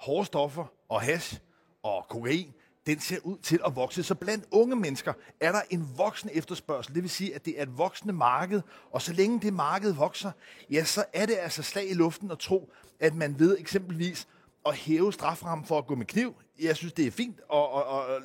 hårde 0.01 0.27
stoffer 0.27 0.65
og 0.89 1.01
hash 1.01 1.41
og 1.83 2.07
kokain, 2.09 2.55
den 2.87 3.01
ser 3.01 3.19
ud 3.25 3.39
til 3.39 3.61
at 3.67 3.77
vokse. 3.77 4.03
Så 4.03 4.15
blandt 4.15 4.45
unge 4.51 4.77
mennesker 4.77 5.13
er 5.41 5.53
der 5.53 5.61
en 5.71 5.89
voksende 5.97 6.35
efterspørgsel. 6.35 6.95
Det 6.95 7.03
vil 7.03 7.11
sige, 7.11 7.35
at 7.35 7.45
det 7.45 7.59
er 7.59 7.63
et 7.63 7.79
voksende 7.79 8.15
marked, 8.15 8.63
og 8.91 9.03
så 9.03 9.13
længe 9.13 9.41
det 9.41 9.53
marked 9.53 9.93
vokser, 9.93 10.33
ja, 10.71 10.85
så 10.85 11.05
er 11.13 11.27
det 11.27 11.37
altså 11.39 11.63
slag 11.63 11.91
i 11.91 11.95
luften 11.95 12.31
at 12.31 12.39
tro, 12.39 12.73
at 13.01 13.15
man 13.15 13.39
ved 13.39 13.59
eksempelvis 13.59 14.29
at 14.67 14.75
hæve 14.75 15.13
straframmen 15.13 15.67
for 15.67 15.79
at 15.79 15.87
gå 15.87 15.95
med 15.95 16.07
kniv. 16.07 16.35
Jeg 16.61 16.77
synes, 16.77 16.93
det 16.93 17.07
er 17.07 17.11
fint, 17.11 17.41
og, 17.49 17.71
og, 17.71 17.85
og 17.85 18.23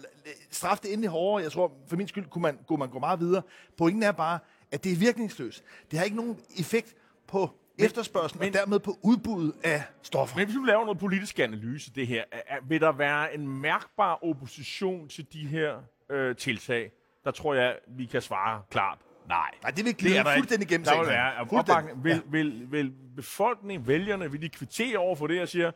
straf 0.51 0.77
det 0.77 0.93
endelig 0.93 1.09
hårdere. 1.09 1.43
Jeg 1.43 1.51
tror, 1.51 1.71
for 1.87 1.95
min 1.95 2.07
skyld 2.07 2.29
kunne 2.29 2.41
man, 2.41 2.59
kunne 2.67 2.79
man 2.79 2.89
gå 2.89 2.99
meget 2.99 3.19
videre. 3.19 3.41
Pointen 3.77 4.03
er 4.03 4.11
bare, 4.11 4.39
at 4.71 4.83
det 4.83 4.91
er 4.91 4.95
virkningsløst. 4.95 5.63
Det 5.91 5.99
har 5.99 6.03
ikke 6.03 6.17
nogen 6.17 6.39
effekt 6.59 6.95
på 7.27 7.49
efterspørgselen, 7.79 8.39
men- 8.39 8.53
og 8.53 8.53
dermed 8.53 8.79
på 8.79 8.97
udbuddet 9.01 9.53
af 9.63 9.83
stoffer. 10.01 10.37
Men 10.37 10.45
hvis 10.45 10.55
du 10.55 10.63
laver 10.63 10.85
noget 10.85 10.99
politisk 10.99 11.39
analyse 11.39 11.91
det 11.93 12.07
her, 12.07 12.23
er, 12.31 12.57
vil 12.67 12.81
der 12.81 12.91
være 12.91 13.33
en 13.35 13.47
mærkbar 13.61 14.19
opposition 14.23 15.07
til 15.07 15.33
de 15.33 15.47
her 15.47 15.77
øh, 16.09 16.35
tiltag? 16.35 16.91
Der 17.23 17.31
tror 17.31 17.53
jeg, 17.53 17.77
vi 17.87 18.05
kan 18.05 18.21
svare 18.21 18.61
klart 18.69 18.97
nej. 19.27 19.51
Nej, 19.61 19.71
det 19.71 19.85
vil 19.85 19.95
glide 19.95 20.23
fuldstændig 20.35 20.67
gennem 20.67 20.85
Der 20.85 20.99
vil 20.99 21.07
være 21.09 21.47
opbakning. 21.51 22.03
Vil, 22.03 22.21
vil, 22.25 22.71
vil 22.71 22.93
befolkningen, 23.15 23.87
vælgerne, 23.87 24.31
vil 24.31 24.41
de 24.41 24.49
kvittere 24.49 24.97
over 24.97 25.15
for 25.15 25.27
det 25.27 25.41
og 25.41 25.47
siger, 25.47 25.71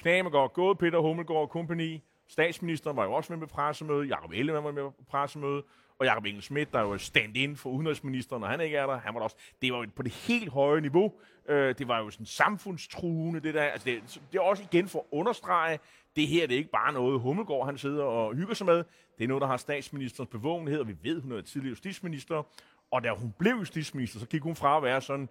Knamegård, 0.00 0.52
gået 0.52 0.78
Peter 0.78 0.98
Hummelgaard 0.98 1.40
og 1.40 1.50
kompagni, 1.50 2.02
statsministeren 2.28 2.96
var 2.96 3.04
jo 3.04 3.12
også 3.12 3.32
med 3.32 3.40
på 3.40 3.54
pressemøde, 3.54 4.08
Jacob 4.08 4.30
Ellemann 4.34 4.64
var 4.64 4.72
med 4.72 4.82
på 4.82 5.04
pressemøde, 5.10 5.62
og 6.02 6.06
Jakob 6.06 6.24
Engel 6.24 6.42
Schmidt, 6.42 6.72
der 6.72 6.78
er 6.78 6.82
jo 6.82 6.98
stand-in 6.98 7.56
for 7.56 7.70
udenrigsministeren, 7.70 8.42
og 8.42 8.48
han 8.48 8.60
ikke 8.60 8.76
er 8.76 8.86
der, 8.86 8.98
han 8.98 9.14
var 9.14 9.20
der 9.20 9.24
også. 9.24 9.36
Det 9.62 9.72
var 9.72 9.78
jo 9.78 9.86
på 9.96 10.02
det 10.02 10.12
helt 10.12 10.48
høje 10.48 10.80
niveau. 10.80 11.12
Øh, 11.48 11.74
det 11.78 11.88
var 11.88 11.98
jo 11.98 12.10
sådan 12.10 12.26
samfundstruende, 12.26 13.40
det 13.40 13.54
der. 13.54 13.62
Altså 13.62 13.84
det, 13.84 14.20
det 14.32 14.38
er 14.38 14.42
også 14.42 14.62
igen 14.72 14.88
for 14.88 14.98
at 14.98 15.04
understrege, 15.10 15.78
det 16.16 16.26
her 16.26 16.46
det 16.46 16.54
er 16.54 16.58
ikke 16.58 16.70
bare 16.70 16.92
noget, 16.92 17.20
Hummelgaard 17.20 17.66
han 17.66 17.78
sidder 17.78 18.04
og 18.04 18.34
hygger 18.34 18.54
sig 18.54 18.66
med. 18.66 18.84
Det 19.18 19.24
er 19.24 19.28
noget, 19.28 19.40
der 19.40 19.46
har 19.46 19.56
statsministerens 19.56 20.30
bevågenhed, 20.30 20.80
og 20.80 20.88
vi 20.88 20.96
ved, 21.02 21.20
hun 21.22 21.32
er 21.32 21.40
tidligere 21.40 21.70
justitsminister. 21.70 22.42
Og 22.90 23.04
da 23.04 23.10
hun 23.10 23.34
blev 23.38 23.52
justitsminister, 23.52 24.20
så 24.20 24.26
gik 24.26 24.42
hun 24.42 24.56
fra 24.56 24.76
at 24.76 24.82
være 24.82 25.00
sådan, 25.00 25.28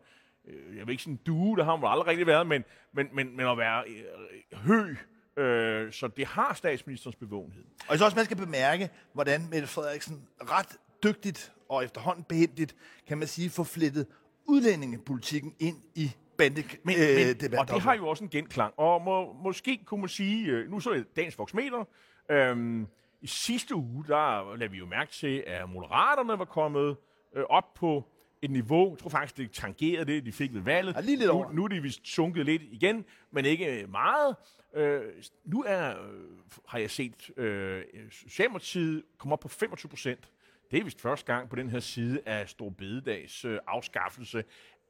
øh, 0.48 0.78
jeg 0.78 0.88
ved 0.88 0.92
ikke 0.92 1.04
sådan 1.04 1.14
en 1.14 1.20
due, 1.26 1.58
der 1.58 1.64
har 1.64 1.76
hun 1.76 1.84
aldrig 1.86 2.08
rigtig 2.08 2.28
været, 2.28 2.48
men, 2.48 2.64
men, 2.94 3.08
men, 3.14 3.38
men 3.38 3.48
at 3.48 3.58
være 3.58 3.84
øh, 3.88 4.58
høg 4.58 4.98
Øh, 5.38 5.92
så 5.92 6.08
det 6.08 6.26
har 6.26 6.54
statsministerens 6.54 7.16
bevågenhed. 7.16 7.64
Og 7.64 7.90
jeg 7.90 7.98
synes 7.98 8.02
også, 8.02 8.16
man 8.16 8.26
skal 8.26 8.38
bemærke, 8.38 8.90
hvordan 9.14 9.48
Mette 9.52 9.68
Frederiksen 9.68 10.28
ret 10.42 10.78
dygtigt 11.04 11.54
og 11.70 11.84
efterhånden 11.84 12.24
behendigt, 12.24 12.76
kan 13.08 13.18
man 13.18 13.28
sige, 13.28 13.50
får 13.50 13.64
flettet 13.64 14.08
udlændingepolitikken 14.46 15.56
ind 15.60 15.78
i 15.96 16.12
bande 16.38 16.64
Men, 16.84 16.96
øh, 16.96 17.28
men, 17.28 17.36
debat. 17.40 17.60
og 17.60 17.68
det 17.68 17.82
har 17.82 17.96
jo 17.96 18.08
også 18.08 18.24
en 18.24 18.30
genklang. 18.30 18.74
Og 18.78 19.02
må, 19.02 19.34
måske 19.34 19.80
kunne 19.86 20.00
man 20.00 20.10
sige, 20.10 20.48
øh, 20.48 20.72
nu 20.72 20.80
så 20.80 20.90
er 20.90 20.94
det 20.94 21.16
dagens 21.16 21.38
voksmeter, 21.38 21.84
øhm, 22.32 22.88
i 23.22 23.28
sidste 23.28 23.76
uge, 23.76 24.06
der 24.08 24.56
lavede 24.56 24.72
vi 24.72 24.78
jo 24.78 24.86
mærke 24.86 25.12
til, 25.12 25.44
at 25.48 25.70
Moderaterne 25.70 26.40
var 26.40 26.46
kommet 26.46 26.98
øh, 27.36 27.44
op 27.50 27.74
på 27.74 28.08
et 28.42 28.52
niveau, 28.52 28.90
jeg 28.90 28.98
tror 29.00 29.10
faktisk, 29.10 29.38
det 29.38 29.52
tangerede 29.52 30.06
det, 30.06 30.26
de 30.26 30.32
fik 30.32 30.54
ved 30.54 30.62
valget. 30.62 30.96
Ja, 30.96 31.02
lige 31.02 31.18
lidt 31.18 31.28
nu, 31.28 31.34
over. 31.34 31.52
nu 31.52 31.64
er 31.64 31.68
de 31.68 31.82
vist 31.82 32.08
sunket 32.08 32.46
lidt 32.46 32.62
igen, 32.62 33.06
men 33.32 33.46
ikke 33.46 33.86
meget. 33.90 34.36
Øh, 34.76 35.02
nu 35.46 35.64
er, 35.68 35.90
øh, 35.90 36.22
har 36.68 36.80
jeg 36.80 36.92
set 36.92 37.38
øh, 37.40 37.84
Socialdemokratiet 38.12 39.04
komme 39.18 39.34
op 39.34 39.40
på 39.40 39.48
25 39.48 39.90
procent. 39.90 40.30
Det 40.72 40.80
er 40.80 40.84
vist 40.84 41.02
første 41.02 41.34
gang 41.34 41.50
på 41.50 41.56
den 41.56 41.70
her 41.70 41.80
side 41.80 42.22
af 42.26 42.50
Stor 42.50 42.70
Bededags 42.70 43.46
øh, 43.46 43.60
afskaffelse, 43.68 44.44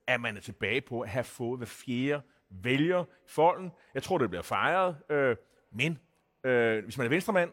at 0.08 0.22
man 0.22 0.38
er 0.38 0.42
tilbage 0.42 0.82
på 0.82 1.02
at 1.02 1.10
have 1.10 1.24
fået 1.24 1.60
hver 1.60 1.66
fjerde 1.68 2.22
vælger 2.50 3.04
i 3.04 3.30
folden. 3.30 3.72
Jeg 3.94 4.04
tror, 4.04 4.18
det 4.18 4.30
bliver 4.30 4.44
fejret, 4.44 4.96
øh, 5.10 5.36
men 5.72 6.00
øh, 6.44 6.84
hvis 6.84 6.98
man 6.98 7.06
er 7.06 7.10
venstremand, 7.10 7.50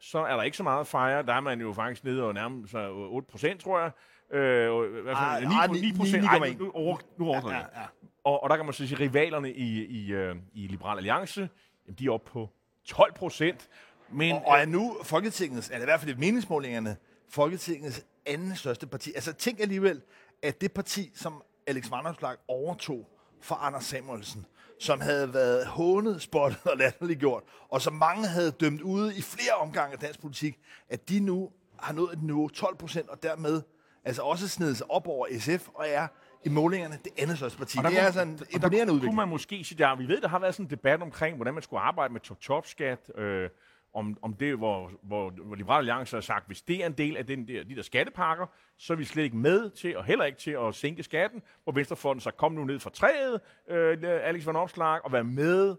så 0.00 0.18
er 0.18 0.36
der 0.36 0.42
ikke 0.42 0.56
så 0.56 0.62
meget 0.62 0.80
at 0.80 0.86
fejre. 0.86 1.22
Der 1.22 1.32
er 1.34 1.40
man 1.40 1.60
jo 1.60 1.72
faktisk 1.72 2.04
nede 2.04 2.24
og 2.24 2.34
nærmest 2.34 2.70
sig 2.70 2.90
8 2.90 3.28
procent, 3.30 3.60
tror 3.60 3.80
jeg. 3.80 3.90
Øh, 4.38 5.04
fald 5.04 5.16
ej, 5.16 5.66
9, 5.66 5.80
ni- 5.80 5.90
9 5.90 5.96
procent. 5.96 6.24
Ej, 6.24 6.38
9,1. 6.38 6.58
nu, 6.58 6.70
over, 6.74 6.96
nu 7.18 7.26
overdriver 7.28 7.54
Ja, 7.54 7.58
jeg. 7.60 7.68
ja. 7.76 7.82
Og, 8.24 8.42
og 8.42 8.50
der 8.50 8.56
kan 8.56 8.64
man 8.64 8.72
så 8.74 8.86
sige, 8.86 8.96
at 8.96 9.00
rivalerne 9.00 9.52
i, 9.52 9.84
i, 9.84 10.12
øh, 10.12 10.36
i 10.52 10.66
Liberal 10.66 10.96
Alliance, 10.96 11.48
jamen, 11.86 11.96
de 11.98 12.06
er 12.06 12.10
oppe 12.10 12.30
på 12.30 12.48
12 12.84 13.14
procent. 13.14 13.68
Men, 14.12 14.32
Og, 14.32 14.46
og 14.46 14.58
er 14.58 14.64
nu 14.64 14.96
Folketingets, 15.02 15.68
eller 15.68 15.82
i 15.82 15.84
hvert 15.84 16.00
fald 16.00 16.16
i 16.16 16.18
meningsmålingerne, 16.18 16.96
Folketingets 17.28 18.06
anden 18.26 18.56
største 18.56 18.86
parti. 18.86 19.12
Altså 19.14 19.32
tænk 19.32 19.60
alligevel, 19.60 20.02
at 20.42 20.60
det 20.60 20.72
parti, 20.72 21.10
som 21.14 21.42
Alex 21.66 21.90
Vanopslagh 21.90 22.38
overtog 22.48 23.08
fra 23.40 23.58
Anders 23.60 23.84
Samuelsen, 23.84 24.46
som 24.78 25.00
havde 25.00 25.34
været 25.34 25.66
hånet, 25.66 26.22
spottet 26.22 26.60
og 26.64 26.76
latterliggjort, 26.76 27.42
og 27.68 27.82
som 27.82 27.92
mange 27.92 28.26
havde 28.28 28.50
dømt 28.50 28.80
ude 28.80 29.16
i 29.16 29.22
flere 29.22 29.52
omgange 29.52 29.92
af 29.92 29.98
dansk 29.98 30.20
politik, 30.20 30.58
at 30.88 31.08
de 31.08 31.20
nu 31.20 31.50
har 31.78 31.92
nået 31.92 32.12
et 32.12 32.22
niveau 32.22 32.48
12 32.48 32.76
procent, 32.76 33.08
og 33.08 33.22
dermed 33.22 33.62
altså 34.04 34.22
også 34.22 34.48
snedet 34.48 34.76
sig 34.76 34.90
op 34.90 35.06
over 35.06 35.26
SF, 35.38 35.68
og 35.74 35.88
er 35.88 36.08
i 36.44 36.48
målingerne 36.48 36.98
det 37.04 37.12
andet 37.18 37.36
største 37.36 37.58
parti. 37.58 37.78
Og 37.78 37.84
der 37.84 37.90
Det 37.90 37.98
er 37.98 38.00
kunne- 38.00 38.06
altså 38.06 38.22
en 38.22 38.32
og 38.32 38.38
der 38.38 38.46
imponerende 38.56 38.86
kunne 38.90 38.94
udvikling. 38.94 39.14
man 39.16 39.28
måske 39.28 39.64
sige, 39.64 39.78
der, 39.78 39.96
vi 39.96 40.08
ved, 40.08 40.20
der 40.20 40.28
har 40.28 40.38
været 40.38 40.54
sådan 40.54 40.66
en 40.66 40.70
debat 40.70 41.02
omkring, 41.02 41.36
hvordan 41.36 41.54
man 41.54 41.62
skulle 41.62 41.80
arbejde 41.80 42.12
med 42.12 42.20
top-top-skat, 42.20 43.10
øh, 43.18 43.48
om, 43.94 44.16
om 44.22 44.34
det, 44.34 44.56
hvor, 44.56 44.90
hvor, 45.02 45.30
hvor 45.30 45.54
Liberale 45.54 45.78
Alliance 45.78 46.16
har 46.16 46.20
sagt, 46.20 46.46
hvis 46.46 46.62
det 46.62 46.82
er 46.82 46.86
en 46.86 46.92
del 46.92 47.16
af 47.16 47.26
den 47.26 47.48
der, 47.48 47.64
de 47.64 47.76
der 47.76 47.82
skattepakker, 47.82 48.46
så 48.78 48.92
er 48.92 48.96
vi 48.96 49.04
slet 49.04 49.22
ikke 49.24 49.36
med 49.36 49.70
til, 49.70 49.96
og 49.96 50.04
heller 50.04 50.24
ikke 50.24 50.38
til 50.38 50.50
at 50.50 50.74
sænke 50.74 51.02
skatten, 51.02 51.42
hvor 51.64 51.72
Venstrefonden 51.72 52.20
så 52.20 52.30
kom 52.30 52.52
nu 52.52 52.64
ned 52.64 52.78
fra 52.78 52.90
træet, 52.90 53.40
øh, 53.68 53.98
Alex 54.02 54.46
Van 54.46 54.56
Opslag, 54.56 55.04
og 55.04 55.12
være 55.12 55.24
med. 55.24 55.76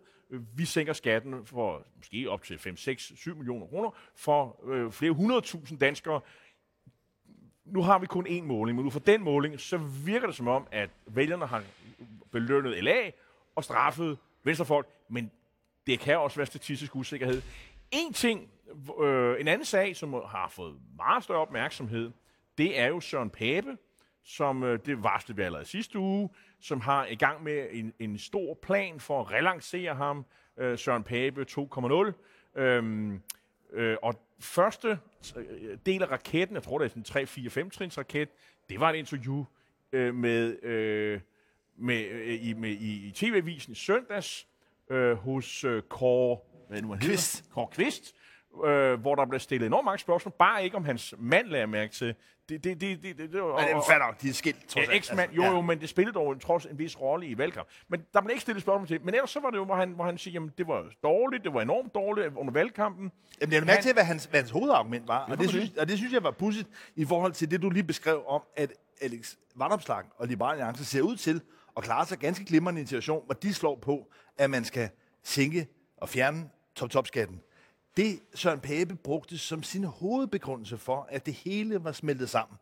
Vi 0.55 0.65
sænker 0.65 0.93
skatten 0.93 1.45
for 1.45 1.85
måske 1.97 2.29
op 2.29 2.43
til 2.43 2.59
5, 2.59 2.77
6, 2.77 3.11
7 3.15 3.35
millioner 3.35 3.65
kroner 3.67 3.89
for 4.15 4.69
øh, 4.71 4.91
flere 4.91 5.11
hundredtusind 5.11 5.79
danskere, 5.79 6.21
nu 7.65 7.81
har 7.81 7.99
vi 7.99 8.05
kun 8.05 8.27
én 8.27 8.41
måling, 8.41 8.75
men 8.75 8.85
ud 8.85 8.91
fra 8.91 8.99
den 9.05 9.23
måling, 9.23 9.59
så 9.59 9.77
virker 9.77 10.27
det 10.27 10.35
som 10.35 10.47
om, 10.47 10.67
at 10.71 10.89
vælgerne 11.07 11.45
har 11.45 11.63
belønnet 12.31 12.83
LA 12.83 13.11
og 13.55 13.63
straffet 13.63 14.17
venstrefolk, 14.43 14.87
men 15.09 15.31
det 15.87 15.99
kan 15.99 16.17
også 16.17 16.37
være 16.37 16.45
statistisk 16.45 16.95
usikkerhed. 16.95 17.41
En 17.91 18.13
ting, 18.13 18.49
øh, 19.01 19.39
en 19.39 19.47
anden 19.47 19.65
sag, 19.65 19.95
som 19.95 20.13
har 20.13 20.47
fået 20.49 20.75
meget 20.95 21.23
større 21.23 21.39
opmærksomhed, 21.39 22.11
det 22.57 22.79
er 22.79 22.87
jo 22.87 22.99
Søren 22.99 23.29
Pape, 23.29 23.77
som 24.23 24.63
øh, 24.63 24.79
det 24.85 25.03
varslede 25.03 25.35
vi 25.35 25.43
allerede 25.43 25.65
sidste 25.65 25.99
uge, 25.99 26.29
som 26.61 26.81
har 26.81 27.05
i 27.05 27.15
gang 27.15 27.43
med 27.43 27.67
en, 27.71 27.93
en 27.99 28.17
stor 28.17 28.59
plan 28.61 28.99
for 28.99 29.21
at 29.21 29.31
relancere 29.31 29.95
ham, 29.95 30.25
øh, 30.57 30.77
Søren 30.77 31.03
Pape 31.03 31.45
2.0. 31.51 32.61
Øhm, 32.61 33.21
Øh, 33.73 33.97
og 34.01 34.27
første 34.39 34.99
øh, 35.35 35.77
del 35.85 36.03
af 36.03 36.11
raketten, 36.11 36.55
jeg 36.55 36.63
tror 36.63 36.77
det 36.77 36.85
er 36.85 36.89
sådan 36.89 37.23
en 37.23 37.67
3-4-5-trins 37.67 37.97
raket, 37.97 38.29
det 38.69 38.79
var 38.79 38.89
et 38.89 38.95
interview 38.95 39.45
øh, 39.91 40.15
med, 40.15 40.63
øh, 40.63 41.19
med, 41.77 42.05
øh, 42.05 42.47
i, 42.47 42.53
med, 42.53 42.69
i, 42.69 43.07
i 43.07 43.11
TV-avisen 43.11 43.71
i 43.71 43.75
søndags 43.75 44.47
øh, 44.89 45.13
hos 45.13 45.63
øh, 45.63 45.81
Kåre, 45.81 46.39
hvad 46.69 46.81
nu, 46.81 46.87
han 46.87 47.01
hedder? 47.01 47.13
Kvist. 47.13 47.49
Kåre 47.51 47.67
Kvist, 47.71 48.15
øh, 48.65 48.99
hvor 49.01 49.15
der 49.15 49.25
blev 49.25 49.39
stillet 49.39 49.67
enormt 49.67 49.85
mange 49.85 49.99
spørgsmål, 49.99 50.33
bare 50.39 50.63
ikke 50.63 50.77
om 50.77 50.85
hans 50.85 51.13
mand 51.17 51.47
lader 51.47 51.65
mærke 51.65 51.93
til. 51.93 52.15
Det, 52.49 52.63
det, 52.63 52.81
det, 52.81 53.03
det, 53.03 53.17
det, 53.17 53.31
det, 53.31 53.41
og, 53.41 53.59
Men 53.61 53.67
det 53.67 53.89
er 53.93 53.99
nok, 53.99 54.21
de 54.21 54.29
er 54.29 54.33
skilt, 54.33 54.67
trods 54.67 54.75
Ja, 54.75 54.81
alt. 54.91 54.97
eksmand, 54.97 55.19
Altså, 55.19 55.35
jo, 55.35 55.43
ja. 55.43 55.51
jo, 55.51 55.61
men 55.61 55.79
det 55.81 55.89
spillede 55.89 56.13
dog 56.13 56.41
trods 56.41 56.65
en 56.65 56.79
vis 56.79 57.01
rolle 57.01 57.25
i 57.27 57.37
valgkamp. 57.37 57.67
Men 57.87 58.01
der 58.13 58.21
blev 58.21 58.29
ikke 58.31 58.41
stillet 58.41 58.61
spørgsmål 58.63 58.87
til. 58.87 59.01
Men 59.01 59.13
ellers 59.13 59.29
så 59.29 59.39
var 59.39 59.49
det 59.49 59.57
jo, 59.57 59.65
hvor 59.65 59.75
han, 59.75 59.89
hvor 59.91 60.03
han 60.05 60.17
siger, 60.17 60.33
jamen 60.33 60.51
det 60.57 60.67
var 60.67 60.85
dårligt, 61.03 61.43
det 61.43 61.53
var 61.53 61.61
enormt 61.61 61.95
dårligt 61.95 62.33
under 62.35 62.53
valgkampen. 62.53 63.11
Jamen, 63.41 63.53
jeg 63.53 63.63
mærke 63.63 63.81
til, 63.81 63.93
hvad 63.93 64.03
hans, 64.03 64.25
hvad 64.25 64.39
hans 64.39 64.51
hovedargument 64.51 65.07
var, 65.07 65.25
og 65.25 65.39
det, 65.39 65.49
synes, 65.49 65.71
og 65.77 65.87
det 65.87 65.97
synes 65.97 66.13
jeg 66.13 66.23
var 66.23 66.31
pudsigt 66.31 66.67
i 66.95 67.05
forhold 67.05 67.31
til 67.31 67.51
det, 67.51 67.61
du 67.61 67.69
lige 67.69 67.83
beskrev 67.83 68.23
om, 68.27 68.41
at 68.55 68.73
Alex 69.01 69.35
Vanopslag 69.55 70.03
og 70.17 70.27
Liberal 70.27 70.51
Alliance 70.51 70.85
ser 70.85 71.01
ud 71.01 71.15
til 71.15 71.41
at 71.77 71.83
klare 71.83 72.05
sig 72.05 72.17
ganske 72.17 72.45
glimrende 72.45 72.79
i 72.79 72.81
en 72.81 72.87
situation, 72.87 73.25
hvor 73.25 73.33
de 73.35 73.53
slår 73.53 73.79
på, 73.81 74.11
at 74.37 74.49
man 74.49 74.63
skal 74.63 74.89
sænke 75.23 75.67
og 75.97 76.09
fjerne 76.09 76.49
top-top-skatten. 76.75 77.41
Det 77.97 78.19
Søren 78.35 78.59
Pape 78.59 78.95
brugte 78.95 79.37
som 79.37 79.63
sin 79.63 79.83
hovedbegrundelse 79.83 80.77
for, 80.77 81.07
at 81.11 81.25
det 81.25 81.33
hele 81.33 81.83
var 81.83 81.91
smeltet 81.91 82.29
sammen, 82.29 82.57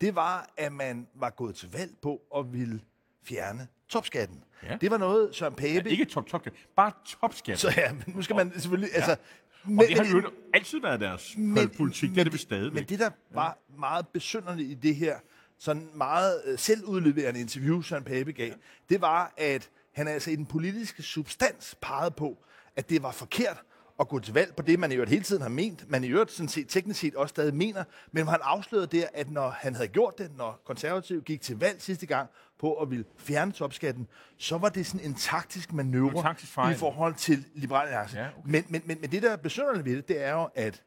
det 0.00 0.14
var, 0.14 0.50
at 0.56 0.72
man 0.72 1.06
var 1.14 1.30
gået 1.30 1.54
til 1.54 1.72
valg 1.72 1.90
på 2.02 2.22
at 2.36 2.52
ville 2.52 2.80
fjerne 3.24 3.68
topskatten. 3.88 4.44
Ja. 4.62 4.76
Det 4.80 4.90
var 4.90 4.98
noget, 4.98 5.34
Søren 5.34 5.54
Pape... 5.54 5.90
Ikke 5.90 6.04
top 6.04 6.26
top 6.26 6.46
bare 6.76 6.92
topskat. 7.06 7.58
Så 7.58 7.72
ja, 7.76 7.92
men 7.92 8.04
nu 8.06 8.22
skal 8.22 8.36
man 8.36 8.52
selvfølgelig... 8.52 8.90
Ja. 8.92 8.96
Altså, 8.96 9.16
men, 9.64 9.78
og 9.78 9.84
det 9.88 9.98
har 9.98 10.16
jo 10.16 10.30
altid 10.54 10.80
været 10.80 11.00
deres 11.00 11.34
men, 11.36 11.68
politik, 11.68 12.10
det 12.10 12.18
er 12.18 12.30
det 12.30 12.40
stadigvæk. 12.40 12.74
Men 12.74 12.88
det, 12.88 12.98
der 12.98 13.10
var 13.30 13.58
meget 13.78 14.08
besynderligt 14.08 14.70
i 14.70 14.74
det 14.74 14.96
her, 14.96 15.18
sådan 15.58 15.88
meget 15.94 16.42
øh, 16.44 16.58
selvudleverende 16.58 17.40
interview, 17.40 17.80
Søren 17.82 18.04
Pape 18.04 18.32
gav, 18.32 18.52
det 18.88 19.00
var, 19.00 19.32
at 19.36 19.70
han 19.92 20.08
altså 20.08 20.30
i 20.30 20.36
den 20.36 20.46
politiske 20.46 21.02
substans 21.02 21.76
pegede 21.80 22.10
på, 22.10 22.44
at 22.76 22.90
det 22.90 23.02
var 23.02 23.12
forkert 23.12 23.62
at 24.00 24.08
gå 24.08 24.18
til 24.18 24.34
valg 24.34 24.56
på 24.56 24.62
det, 24.62 24.78
man 24.78 24.92
i 24.92 24.94
øvrigt 24.94 25.10
hele 25.10 25.24
tiden 25.24 25.42
har 25.42 25.48
ment, 25.48 25.90
man 25.90 26.04
i 26.04 26.08
øvrigt 26.08 26.30
sådan 26.30 26.48
set, 26.48 26.68
teknisk 26.68 27.00
set 27.00 27.14
også 27.14 27.32
stadig 27.32 27.54
mener, 27.54 27.84
men 28.12 28.26
han 28.26 28.38
afslørede 28.42 28.86
der, 28.86 29.06
at 29.14 29.30
når 29.30 29.50
han 29.50 29.74
havde 29.74 29.88
gjort 29.88 30.18
det, 30.18 30.30
når 30.36 30.62
konservativ 30.64 31.22
gik 31.22 31.40
til 31.40 31.58
valg 31.58 31.82
sidste 31.82 32.06
gang 32.06 32.28
på 32.60 32.74
at 32.74 32.90
ville 32.90 33.04
fjerne 33.18 33.52
topskatten, 33.52 34.08
så 34.38 34.58
var 34.58 34.68
det 34.68 34.86
sådan 34.86 35.06
en 35.06 35.14
taktisk 35.14 35.72
manøvre 35.72 36.16
En 36.16 36.22
taktisk 36.22 36.52
fejl. 36.52 36.74
i 36.74 36.78
forhold 36.78 37.14
til 37.14 37.44
Liberal 37.54 37.86
Alliance. 37.86 38.18
Ja, 38.18 38.28
okay. 38.38 38.50
men, 38.50 38.64
men, 38.68 38.82
men, 38.84 39.00
men 39.00 39.10
det, 39.10 39.22
der 39.22 39.30
er 39.30 39.36
besynderligt 39.36 39.84
ved 39.84 39.96
det, 39.96 40.08
det 40.08 40.24
er 40.24 40.32
jo, 40.32 40.48
at 40.54 40.82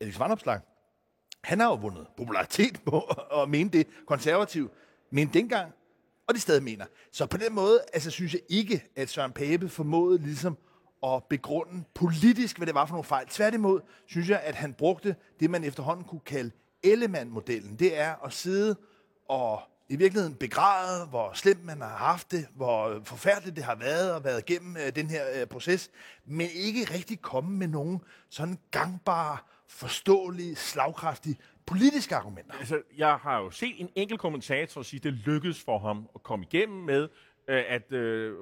Alex 0.00 0.18
Vanopslag, 0.18 0.60
han 1.44 1.60
har 1.60 1.66
jo 1.66 1.74
vundet 1.74 2.06
popularitet 2.16 2.80
på 2.86 3.00
at 3.42 3.48
mene 3.48 3.70
det. 3.70 3.86
Konservativ 4.06 4.70
mente 5.10 5.38
dengang, 5.38 5.72
og 6.28 6.34
de 6.34 6.40
stadig 6.40 6.62
mener. 6.62 6.84
Så 7.12 7.26
på 7.26 7.36
den 7.36 7.54
måde, 7.54 7.80
altså, 7.92 8.10
synes 8.10 8.34
jeg 8.34 8.42
ikke, 8.48 8.84
at 8.96 9.08
Søren 9.08 9.32
Pape 9.32 9.68
formåede 9.68 10.18
ligesom 10.18 10.58
at 11.06 11.24
begrunde 11.24 11.84
politisk, 11.94 12.56
hvad 12.56 12.66
det 12.66 12.74
var 12.74 12.86
for 12.86 12.92
nogle 12.94 13.04
fejl. 13.04 13.26
Tværtimod 13.26 13.80
synes 14.06 14.28
jeg, 14.28 14.40
at 14.40 14.54
han 14.54 14.74
brugte 14.74 15.16
det, 15.40 15.50
man 15.50 15.64
efterhånden 15.64 16.04
kunne 16.04 16.20
kalde 16.20 16.50
Ellemann-modellen. 16.82 17.76
Det 17.76 17.98
er 17.98 18.24
at 18.24 18.32
sidde 18.32 18.76
og 19.28 19.62
i 19.88 19.96
virkeligheden 19.96 20.34
begræde, 20.34 21.06
hvor 21.06 21.32
slemt 21.34 21.64
man 21.64 21.80
har 21.80 21.96
haft 21.96 22.30
det, 22.30 22.46
hvor 22.54 23.00
forfærdeligt 23.04 23.56
det 23.56 23.64
har 23.64 23.74
været 23.74 24.14
og 24.14 24.24
været 24.24 24.42
igennem 24.48 24.76
øh, 24.76 24.94
den 24.94 25.10
her 25.10 25.24
øh, 25.40 25.46
proces, 25.46 25.90
men 26.24 26.48
ikke 26.54 26.94
rigtig 26.94 27.20
komme 27.20 27.56
med 27.56 27.68
nogen 27.68 28.00
sådan 28.28 28.58
gangbare, 28.70 29.38
forståelige, 29.68 30.56
slagkraftige 30.56 31.36
politiske 31.66 32.16
argumenter. 32.16 32.52
Altså, 32.58 32.82
jeg 32.96 33.16
har 33.16 33.38
jo 33.38 33.50
set 33.50 33.80
en 33.80 33.88
enkelt 33.94 34.20
kommentator 34.20 34.82
sige, 34.82 34.98
at 34.98 35.04
det 35.04 35.12
lykkedes 35.12 35.62
for 35.62 35.78
ham 35.78 36.08
at 36.14 36.22
komme 36.22 36.46
igennem 36.52 36.84
med 36.84 37.08
øh, 37.50 37.64
at, 37.68 37.92
øh, 37.92 38.34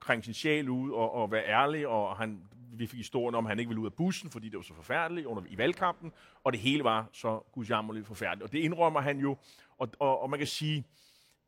krænge 0.00 0.22
sin 0.24 0.34
sjæl 0.34 0.68
ud 0.68 0.90
og, 0.90 1.14
og 1.14 1.32
være 1.32 1.44
ærlig, 1.46 1.88
og 1.88 2.16
han, 2.16 2.40
vi 2.72 2.86
fik 2.86 2.98
historien 2.98 3.34
om, 3.34 3.46
at 3.46 3.50
han 3.50 3.58
ikke 3.58 3.68
ville 3.68 3.80
ud 3.80 3.86
af 3.86 3.92
bussen, 3.94 4.30
fordi 4.30 4.48
det 4.48 4.56
var 4.56 4.62
så 4.62 4.74
forfærdeligt 4.74 5.26
under, 5.26 5.42
i 5.48 5.58
valgkampen, 5.58 6.12
og 6.44 6.52
det 6.52 6.60
hele 6.60 6.84
var 6.84 7.06
så 7.12 7.38
gudsjammerligt 7.52 8.06
forfærdeligt. 8.06 8.44
Og 8.44 8.52
det 8.52 8.58
indrømmer 8.58 9.00
han 9.00 9.18
jo, 9.18 9.36
og, 9.78 9.88
og, 9.98 10.22
og 10.22 10.30
man 10.30 10.38
kan 10.38 10.46
sige, 10.46 10.84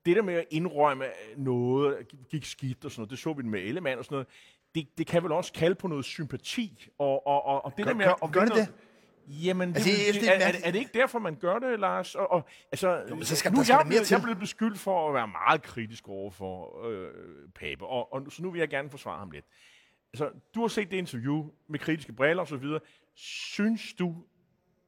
det 0.07 0.17
der 0.17 0.23
med 0.23 0.35
at 0.35 0.45
indrømme 0.51 1.05
noget, 1.37 1.97
gik 2.31 2.45
skidt 2.45 2.85
og 2.85 2.91
sådan 2.91 3.01
noget, 3.01 3.11
det 3.11 3.19
så 3.19 3.33
vi 3.33 3.43
med 3.43 3.61
Ellemann 3.61 3.99
og 3.99 4.05
sådan 4.05 4.15
noget, 4.15 4.27
det, 4.75 4.99
det 4.99 5.07
kan 5.07 5.23
vel 5.23 5.33
også 5.33 5.53
kalde 5.53 5.75
på 5.75 5.89
noget 5.89 6.05
sympati, 6.05 6.89
og, 6.99 7.27
og, 7.27 7.47
og, 7.47 7.65
og 7.65 7.73
det 7.77 7.85
Gør- 7.85 7.91
der 7.93 7.97
med 7.99 8.05
gør- 8.07 8.25
at 8.27 8.33
gør 8.33 8.41
det 8.45 8.51
vinde- 8.55 8.61
det? 8.67 8.75
Jamen, 9.29 9.69
det, 9.69 9.75
Altså, 9.77 9.91
altså, 9.91 10.07
det, 10.07 10.15
synes, 10.15 10.29
er, 10.29 10.35
det 10.39 10.43
er 10.43 10.49
er, 10.49 10.53
er, 10.65 10.71
det 10.71 10.79
ikke 10.79 10.91
derfor, 10.95 11.19
man 11.19 11.35
gør 11.37 11.59
det, 11.59 11.81
Lars? 11.81 12.15
Og, 12.15 12.33
og, 12.33 12.49
altså, 12.73 13.05
men 13.09 13.25
så 13.25 13.37
skal- 13.37 13.53
nu 13.53 13.65
skal 13.65 13.75
jeg, 13.75 13.87
mere 13.87 14.05
til. 14.05 14.15
jeg 14.15 14.23
blevet 14.23 14.39
beskyldt 14.39 14.79
for 14.79 15.09
at 15.09 15.15
være 15.15 15.29
meget 15.29 15.63
kritisk 15.63 16.09
over 16.09 16.31
for 16.31 16.87
øh, 16.89 17.09
Pape, 17.55 17.87
og, 17.87 18.13
og 18.13 18.23
så 18.31 18.43
nu 18.43 18.51
vil 18.51 18.59
jeg 18.59 18.69
gerne 18.69 18.91
forsvare 18.91 19.19
ham 19.19 19.31
lidt. 19.31 19.45
Altså, 20.13 20.31
du 20.55 20.61
har 20.61 20.69
set 20.69 20.91
det 20.91 20.97
interview 20.97 21.51
med 21.69 21.79
kritiske 21.79 22.13
briller 22.13 22.45
videre. 22.57 22.81
Synes 23.15 23.95
du, 23.95 24.15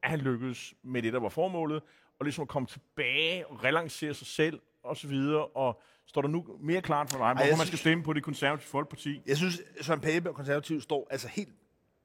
at 0.03 0.11
han 0.11 0.19
lykkedes 0.19 0.75
med 0.85 1.03
det, 1.03 1.13
der 1.13 1.21
var 1.21 1.29
formålet, 1.29 1.83
og 2.19 2.25
ligesom 2.25 2.43
at 2.43 2.49
komme 2.49 2.67
tilbage 2.67 3.47
og 3.47 3.65
relancere 3.65 4.15
sig 4.15 4.27
selv 4.27 4.61
og 4.83 4.97
så 4.97 5.09
videre, 5.09 5.47
og 5.47 5.81
står 6.07 6.23
der 6.23 6.29
nu 6.29 6.47
mere 6.61 6.83
klart 6.83 7.11
for 7.11 7.19
dig, 7.19 7.35
hvorfor 7.35 7.47
man 7.51 7.57
skal 7.57 7.67
synes- 7.67 7.81
stemme 7.81 8.05
på 8.05 8.13
det 8.13 8.23
konservative 8.23 8.69
folkeparti? 8.69 9.23
Jeg 9.27 9.37
synes, 9.37 9.63
Søren 9.81 10.01
Pape 10.01 10.29
og 10.29 10.35
konservativ 10.35 10.81
står 10.81 11.09
altså 11.11 11.29
helt 11.29 11.49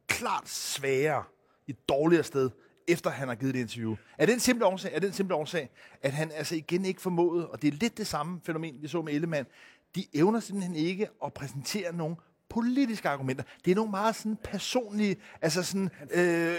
klart 0.08 0.50
svagere 0.50 1.24
i 1.30 1.35
et 1.67 1.89
dårligere 1.89 2.24
sted, 2.24 2.50
efter 2.88 3.10
han 3.10 3.27
har 3.27 3.36
givet 3.36 3.53
det 3.53 3.60
interview. 3.60 3.95
Er 4.17 4.25
det 4.25 4.34
en 4.34 4.39
simpel 4.39 4.63
årsag, 4.63 4.91
er 4.95 5.00
det 5.00 5.07
en 5.07 5.13
simpel 5.13 5.36
årsag 5.36 5.69
at 6.01 6.12
han 6.12 6.31
altså 6.31 6.55
igen 6.55 6.86
ikke 6.86 7.01
formåede, 7.01 7.50
og 7.50 7.62
det 7.62 7.67
er 7.67 7.77
lidt 7.77 7.98
det 7.98 8.07
samme 8.07 8.41
fænomen, 8.43 8.75
vi 8.81 8.88
så 8.88 9.01
med 9.01 9.13
Ellemann, 9.13 9.48
de 9.95 10.05
evner 10.13 10.39
simpelthen 10.39 10.75
ikke 10.75 11.10
at 11.25 11.34
præsentere 11.34 11.95
nogen 11.95 12.15
politiske 12.50 13.10
argumenter. 13.10 13.43
Det 13.65 13.72
er 13.72 13.75
nogle 13.75 13.91
meget 13.91 14.15
sådan 14.15 14.38
personlige, 14.43 15.15
altså 15.41 15.63
sådan 15.63 15.89
øh, 16.12 16.55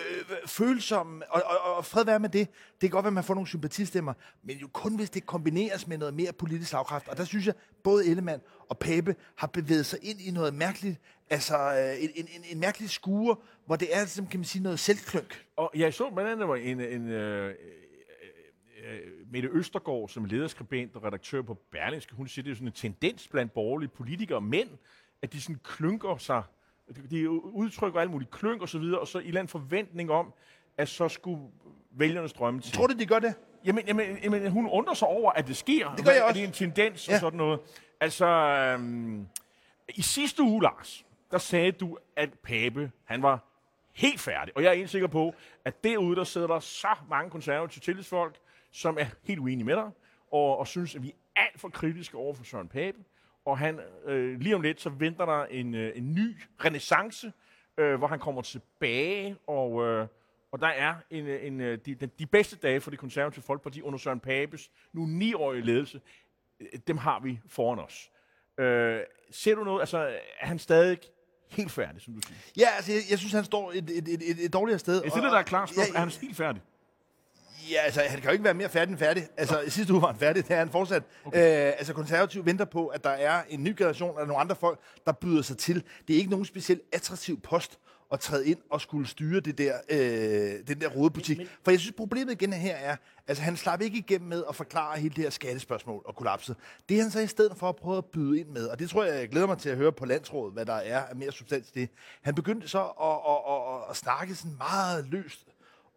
følsomme, 0.46 1.32
og, 1.32 1.42
og, 1.44 1.76
og 1.76 1.84
fred 1.84 2.04
være 2.04 2.18
med 2.18 2.28
det. 2.28 2.48
Det 2.48 2.80
kan 2.80 2.90
godt 2.90 3.04
være, 3.04 3.10
at 3.10 3.14
man 3.14 3.24
får 3.24 3.34
nogle 3.34 3.48
sympatistemmer, 3.48 4.12
men 4.42 4.56
jo 4.56 4.68
kun 4.72 4.96
hvis 4.96 5.10
det 5.10 5.26
kombineres 5.26 5.86
med 5.86 5.98
noget 5.98 6.14
mere 6.14 6.32
politisk 6.32 6.70
slagkraft. 6.70 7.08
Og 7.08 7.16
der 7.16 7.24
synes 7.24 7.46
jeg, 7.46 7.54
både 7.82 8.06
Ellemann 8.06 8.42
og 8.68 8.78
Pape 8.78 9.16
har 9.36 9.46
bevæget 9.46 9.86
sig 9.86 9.98
ind 10.02 10.20
i 10.20 10.30
noget 10.30 10.54
mærkeligt, 10.54 11.00
altså 11.30 11.56
øh, 11.56 12.04
en, 12.04 12.10
en, 12.14 12.28
en, 12.36 12.44
en 12.50 12.60
mærkelig 12.60 12.90
skure, 12.90 13.36
hvor 13.66 13.76
det 13.76 13.96
er, 13.96 14.04
som 14.06 14.26
kan 14.26 14.40
man 14.40 14.44
sige, 14.44 14.62
noget 14.62 14.78
selvklønk. 14.78 15.44
Og 15.56 15.70
jeg 15.74 15.94
så 15.94 16.10
blandt 16.10 16.30
andet 16.30 16.48
var 16.48 16.56
en, 16.56 16.80
en 16.80 17.08
øh, 17.10 17.54
øh, 18.84 18.98
Mette 19.32 19.48
Østergaard, 19.52 20.08
som 20.08 20.24
lederskribent 20.24 20.96
og 20.96 21.04
redaktør 21.04 21.42
på 21.42 21.54
Berlingske, 21.54 22.14
hun 22.14 22.28
siger, 22.28 22.42
det 22.42 22.50
er 22.50 22.54
sådan 22.54 22.68
en 22.68 22.72
tendens 22.72 23.28
blandt 23.28 23.52
borgerlige 23.54 23.88
politikere, 23.88 24.40
mænd, 24.40 24.68
at 25.22 25.32
de 25.32 25.40
sådan 25.40 25.60
klynker 25.64 26.16
sig, 26.16 26.42
de 27.10 27.30
udtrykker 27.30 28.00
alle 28.00 28.10
mulige 28.12 28.28
klynk 28.32 28.62
og 28.62 28.68
så 28.68 28.78
videre, 28.78 29.00
og 29.00 29.08
så 29.08 29.18
i 29.18 29.36
en 29.36 29.48
forventning 29.48 30.10
om, 30.10 30.32
at 30.78 30.88
så 30.88 31.08
skulle 31.08 31.42
vælgerne 31.90 32.28
strømme 32.28 32.60
til. 32.60 32.72
Tror 32.72 32.86
du, 32.86 32.98
de 32.98 33.06
gør 33.06 33.18
det? 33.18 33.34
Jamen, 33.64 33.84
jamen, 33.86 34.18
jamen, 34.22 34.50
hun 34.50 34.68
undrer 34.68 34.94
sig 34.94 35.08
over, 35.08 35.30
at 35.32 35.46
det 35.48 35.56
sker. 35.56 35.94
Det 35.94 36.04
gør 36.04 36.12
jeg 36.12 36.20
At 36.20 36.24
også. 36.24 36.34
det 36.34 36.42
er 36.42 36.46
en 36.46 36.52
tendens 36.52 37.08
Ja. 37.08 37.14
og 37.14 37.20
sådan 37.20 37.36
noget. 37.36 37.60
Altså, 38.00 38.26
øhm, 38.26 39.26
i 39.88 40.02
sidste 40.02 40.42
uge, 40.42 40.62
Lars, 40.62 41.06
der 41.30 41.38
sagde 41.38 41.72
du, 41.72 41.98
at 42.16 42.30
Pape, 42.42 42.90
han 43.04 43.22
var 43.22 43.44
helt 43.96 44.20
færdig. 44.20 44.56
Og 44.56 44.62
jeg 44.62 44.70
er 44.70 44.74
helt 44.74 44.90
sikker 44.90 45.08
på, 45.08 45.34
at 45.64 45.84
derude, 45.84 46.16
der 46.16 46.24
sidder 46.24 46.46
der 46.46 46.58
så 46.58 46.88
mange 47.08 47.30
konservative 47.30 47.80
tillidsfolk, 47.80 48.36
som 48.72 48.98
er 49.00 49.06
helt 49.22 49.40
uenige 49.40 49.64
med 49.64 49.76
dig, 49.76 49.90
og, 50.32 50.58
og 50.58 50.66
synes, 50.66 50.94
at 50.94 51.02
vi 51.02 51.08
er 51.08 51.40
alt 51.40 51.60
for 51.60 51.68
kritiske 51.68 52.16
over 52.16 52.34
for 52.34 52.44
Søren 52.44 52.68
Pape. 52.68 52.98
Og 53.44 53.58
han, 53.58 53.80
øh, 54.04 54.40
lige 54.40 54.54
om 54.54 54.60
lidt, 54.60 54.80
så 54.80 54.90
venter 54.90 55.24
der 55.24 55.44
en, 55.44 55.74
øh, 55.74 55.92
en 55.96 56.14
ny 56.14 56.36
renaissance, 56.64 57.32
øh, 57.78 57.94
hvor 57.94 58.06
han 58.06 58.18
kommer 58.18 58.42
tilbage, 58.42 59.36
og, 59.46 59.86
øh, 59.86 60.06
og 60.52 60.60
der 60.60 60.66
er 60.68 60.94
en, 61.10 61.26
en, 61.26 61.60
øh, 61.60 61.78
de, 61.86 61.94
de, 61.94 62.06
de 62.06 62.26
bedste 62.26 62.56
dage 62.56 62.80
for 62.80 62.90
det 62.90 62.98
konservative 62.98 63.42
folkeparti 63.42 63.82
under 63.82 63.98
Søren 63.98 64.20
Papes 64.20 64.70
nu 64.92 65.06
niårige 65.06 65.62
ledelse, 65.62 66.00
øh, 66.60 66.66
dem 66.86 66.98
har 66.98 67.20
vi 67.20 67.40
foran 67.48 67.78
os. 67.78 68.10
Øh, 68.58 69.00
ser 69.30 69.54
du 69.54 69.64
noget, 69.64 69.80
altså 69.80 69.98
er 70.40 70.46
han 70.46 70.58
stadig 70.58 70.98
helt 71.48 71.72
færdig, 71.72 72.02
som 72.02 72.14
du 72.14 72.20
siger? 72.26 72.36
Ja, 72.56 72.68
altså, 72.76 72.92
jeg, 72.92 73.02
jeg 73.10 73.18
synes, 73.18 73.32
han 73.32 73.44
står 73.44 73.72
et, 73.72 73.90
et, 73.90 74.08
et, 74.08 74.30
et, 74.30 74.44
et 74.44 74.52
dårligere 74.52 74.78
sted. 74.78 75.02
Jeg 75.02 75.10
stiller 75.12 75.30
dig 75.30 75.40
et 75.40 75.46
klart 75.46 75.68
spørgsmål. 75.68 75.94
Ja, 75.94 75.96
Er 75.96 76.00
han 76.00 76.10
helt 76.20 76.36
færdig? 76.36 76.62
Ja, 77.70 77.80
altså, 77.84 78.00
han 78.00 78.20
kan 78.20 78.24
jo 78.24 78.32
ikke 78.32 78.44
være 78.44 78.54
mere 78.54 78.68
færdig 78.68 78.90
end 78.90 78.98
færdig. 78.98 79.28
Altså, 79.36 79.60
i 79.60 79.70
sidste 79.70 79.92
uge 79.92 80.02
var 80.02 80.08
han 80.08 80.18
færdig, 80.18 80.48
det 80.48 80.54
er 80.54 80.58
han 80.58 80.70
fortsat. 80.70 81.02
Okay. 81.24 81.68
Øh, 81.68 81.74
altså, 81.78 81.92
konservativ 81.92 82.46
venter 82.46 82.64
på, 82.64 82.86
at 82.86 83.04
der 83.04 83.10
er 83.10 83.42
en 83.48 83.64
ny 83.64 83.74
generation 83.78 84.18
af 84.20 84.26
nogle 84.26 84.40
andre 84.40 84.56
folk, 84.56 84.80
der 85.06 85.12
byder 85.12 85.42
sig 85.42 85.58
til. 85.58 85.82
Det 86.08 86.14
er 86.14 86.18
ikke 86.18 86.30
nogen 86.30 86.44
specielt 86.44 86.82
attraktiv 86.92 87.40
post 87.40 87.78
at 88.12 88.20
træde 88.20 88.46
ind 88.48 88.58
og 88.70 88.80
skulle 88.80 89.06
styre 89.08 89.40
det 89.40 89.58
der, 89.58 89.74
øh, 89.90 90.66
den 90.68 90.80
der 90.80 90.88
rodebutik. 90.88 91.38
Men- 91.38 91.48
For 91.64 91.70
jeg 91.70 91.80
synes, 91.80 91.94
problemet 91.96 92.32
igen 92.32 92.52
her 92.52 92.76
er, 92.76 92.96
altså 93.28 93.42
han 93.42 93.56
slap 93.56 93.80
ikke 93.80 93.98
igennem 93.98 94.28
med 94.28 94.44
at 94.48 94.54
forklare 94.56 94.98
hele 94.98 95.14
det 95.14 95.24
her 95.24 95.30
skattespørgsmål 95.30 96.02
og 96.04 96.16
kollapset. 96.16 96.56
Det 96.88 97.00
han 97.02 97.10
så 97.10 97.20
i 97.20 97.26
stedet 97.26 97.56
for 97.56 97.68
at 97.68 97.76
prøve 97.76 97.98
at 97.98 98.04
byde 98.04 98.40
ind 98.40 98.48
med, 98.48 98.66
og 98.66 98.78
det 98.78 98.90
tror 98.90 99.04
jeg, 99.04 99.20
jeg 99.20 99.28
glæder 99.28 99.46
mig 99.46 99.58
til 99.58 99.68
at 99.68 99.76
høre 99.76 99.92
på 99.92 100.04
landsrådet, 100.06 100.52
hvad 100.54 100.66
der 100.66 100.72
er 100.74 101.02
af 101.04 101.16
mere 101.16 101.32
substans 101.32 101.68
i 101.74 101.80
det. 101.80 101.88
Han 102.22 102.34
begyndte 102.34 102.68
så 102.68 102.82
at, 102.82 103.18
at, 103.28 103.54
at, 103.84 103.90
at 103.90 103.96
snakke 103.96 104.34
sådan 104.34 104.56
meget 104.58 105.06
løst 105.06 105.46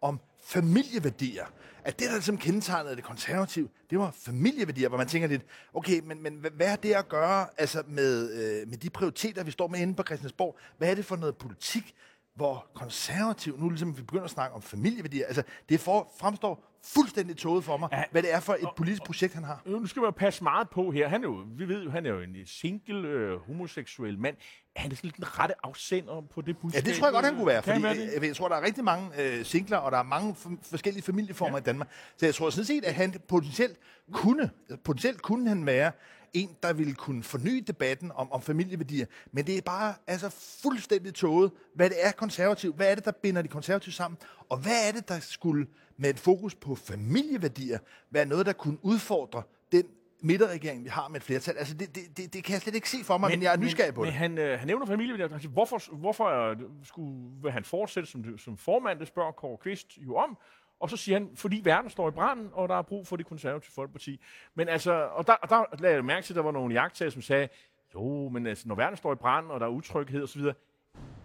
om 0.02 0.20
familieværdier. 0.42 1.44
At 1.84 1.98
det, 1.98 2.06
der 2.08 2.14
ligesom 2.14 2.38
kendetegnede 2.38 2.96
det 2.96 3.04
konservative, 3.04 3.68
det 3.90 3.98
var 3.98 4.10
familieværdier, 4.10 4.88
hvor 4.88 4.98
man 4.98 5.08
tænker 5.08 5.28
lidt, 5.28 5.42
okay, 5.74 6.00
men, 6.04 6.22
men 6.22 6.34
hvad- 6.56 6.66
er 6.66 6.76
det 6.76 6.92
at 6.94 7.08
gøre 7.08 7.46
altså 7.58 7.82
med, 7.88 8.32
øh, 8.32 8.68
med 8.68 8.78
de 8.78 8.90
prioriteter, 8.90 9.44
vi 9.44 9.50
står 9.50 9.68
med 9.68 9.80
inde 9.80 9.94
på 9.94 10.02
Christiansborg? 10.02 10.58
Hvad 10.78 10.90
er 10.90 10.94
det 10.94 11.04
for 11.04 11.16
noget 11.16 11.36
politik, 11.36 11.94
hvor 12.34 12.66
konservativ, 12.74 13.58
nu 13.58 13.68
ligesom 13.68 13.96
vi 13.96 14.02
begynder 14.02 14.24
at 14.24 14.30
snakke 14.30 14.54
om 14.56 14.62
familieværdier, 14.62 15.26
altså 15.26 15.42
det 15.68 15.80
for, 15.80 16.12
fremstår 16.18 16.69
fuldstændig 16.84 17.36
tåget 17.36 17.64
for 17.64 17.76
mig, 17.76 17.88
Ja. 17.92 18.02
hvad 18.10 18.22
det 18.22 18.34
er 18.34 18.40
for 18.40 18.52
et 18.52 18.68
politisk 18.76 19.02
projekt, 19.04 19.34
han 19.34 19.44
har. 19.44 19.62
Nu 19.66 19.86
skal 19.86 20.02
man 20.02 20.12
passe 20.12 20.42
meget 20.44 20.70
på 20.70 20.90
her. 20.90 21.08
Han 21.08 21.20
er 21.24 21.28
jo, 21.28 21.44
vi 21.56 21.68
ved 21.68 21.82
jo, 21.84 21.90
han 21.90 22.06
er 22.06 22.10
jo 22.10 22.20
en 22.20 22.36
single 22.46 23.08
øh, 23.08 23.38
homoseksuel 23.46 24.18
mand. 24.18 24.36
Er 24.76 24.80
han 24.80 24.90
sådan 24.90 25.00
lidt 25.02 25.16
den 25.16 25.38
rette 25.38 25.54
afsender 25.66 26.20
på 26.34 26.40
det 26.40 26.48
Ja, 26.48 26.52
budskab? 26.52 26.84
det 26.84 26.94
tror 26.94 27.06
jeg 27.06 27.12
godt, 27.12 27.24
han 27.24 27.34
kunne 27.34 27.46
være, 27.46 27.62
Kan 27.62 27.72
fordi 27.72 27.82
være 27.82 27.94
det? 27.94 28.10
jeg, 28.14 28.22
jeg 28.24 28.36
tror, 28.36 28.48
der 28.48 28.56
er 28.56 28.62
rigtig 28.62 28.84
mange 28.84 29.08
øh, 29.22 29.44
singler, 29.44 29.76
og 29.76 29.92
der 29.92 29.98
er 29.98 30.02
mange 30.02 30.34
forskellige 30.62 31.02
familieformer 31.04 31.56
ja. 31.56 31.60
i 31.60 31.64
Danmark. 31.64 31.88
Så 32.16 32.26
jeg 32.26 32.34
tror 32.34 32.50
sådan 32.50 32.64
set, 32.64 32.84
at 32.84 32.94
han 32.94 33.14
potentielt 33.28 33.76
kunne, 34.12 34.50
potentielt 34.84 35.22
kunne 35.22 35.48
han 35.48 35.66
være 35.66 35.92
en, 36.34 36.56
der 36.62 36.72
ville 36.72 36.94
kunne 36.94 37.22
forny 37.22 37.64
debatten 37.66 38.12
om, 38.14 38.32
om 38.32 38.42
familieværdier. 38.42 39.06
Men 39.32 39.46
det 39.46 39.56
er 39.56 39.62
bare 39.62 39.94
altså 40.06 40.28
fuldstændig 40.62 41.14
tåget, 41.14 41.52
hvad 41.74 41.90
det 41.90 42.06
er 42.06 42.12
konservativt. 42.12 42.76
Hvad 42.76 42.90
er 42.90 42.94
det, 42.94 43.04
der 43.04 43.12
binder 43.12 43.42
de 43.42 43.48
konservative 43.48 43.92
sammen? 43.92 44.18
Og 44.48 44.58
hvad 44.58 44.88
er 44.88 44.92
det, 44.92 45.08
der 45.08 45.20
skulle 45.20 45.66
med 45.96 46.10
et 46.10 46.18
fokus 46.18 46.54
på 46.54 46.74
familieværdier 46.74 47.78
være 48.10 48.26
noget, 48.26 48.46
der 48.46 48.52
kunne 48.52 48.84
udfordre 48.84 49.42
den 49.72 49.84
midterregering, 50.20 50.84
vi 50.84 50.88
har 50.88 51.08
med 51.08 51.16
et 51.16 51.22
flertal? 51.22 51.56
Altså, 51.56 51.74
det, 51.74 51.94
det, 51.94 52.16
det, 52.16 52.32
det 52.32 52.44
kan 52.44 52.52
jeg 52.52 52.60
slet 52.60 52.74
ikke 52.74 52.90
se 52.90 53.04
for 53.04 53.18
mig, 53.18 53.30
men, 53.30 53.38
men 53.38 53.44
jeg 53.44 53.52
er 53.52 53.56
nysgerrig 53.56 53.94
på 53.94 54.00
men, 54.00 54.12
det. 54.12 54.20
Men 54.20 54.36
han, 54.36 54.38
øh, 54.38 54.58
han 54.58 54.66
nævner 54.66 54.86
familie. 54.86 55.28
Han 55.28 55.40
siger, 55.40 55.52
hvorfor, 55.52 55.96
hvorfor 55.96 56.54
skulle 56.84 57.30
vil 57.42 57.52
han 57.52 57.64
fortsætte 57.64 58.10
som, 58.10 58.38
som 58.38 58.56
formand? 58.56 58.98
Det 58.98 59.08
spørger 59.08 59.32
Kåre 59.32 59.56
Kvist 59.56 59.98
jo 59.98 60.16
om. 60.16 60.38
Og 60.80 60.90
så 60.90 60.96
siger 60.96 61.18
han, 61.18 61.30
fordi 61.34 61.60
verden 61.64 61.90
står 61.90 62.08
i 62.08 62.10
branden, 62.10 62.50
og 62.52 62.68
der 62.68 62.74
er 62.74 62.82
brug 62.82 63.06
for 63.06 63.16
det 63.16 63.26
konservative 63.26 63.72
folkeparti. 63.72 64.20
Men 64.54 64.68
altså, 64.68 64.92
og 64.92 65.26
der, 65.26 65.32
og 65.32 65.48
der 65.48 65.64
lagde 65.78 65.96
jeg 65.96 66.04
mærke 66.04 66.24
til, 66.26 66.32
at 66.32 66.36
der 66.36 66.42
var 66.42 66.50
nogle 66.50 66.74
jagttager, 66.74 67.10
som 67.10 67.22
sagde, 67.22 67.48
jo, 67.94 68.28
men 68.28 68.46
altså, 68.46 68.68
når 68.68 68.74
verden 68.74 68.96
står 68.96 69.12
i 69.12 69.16
branden, 69.16 69.50
og 69.50 69.60
der 69.60 69.66
er 69.66 69.70
utryghed 69.70 70.22
osv., 70.22 70.42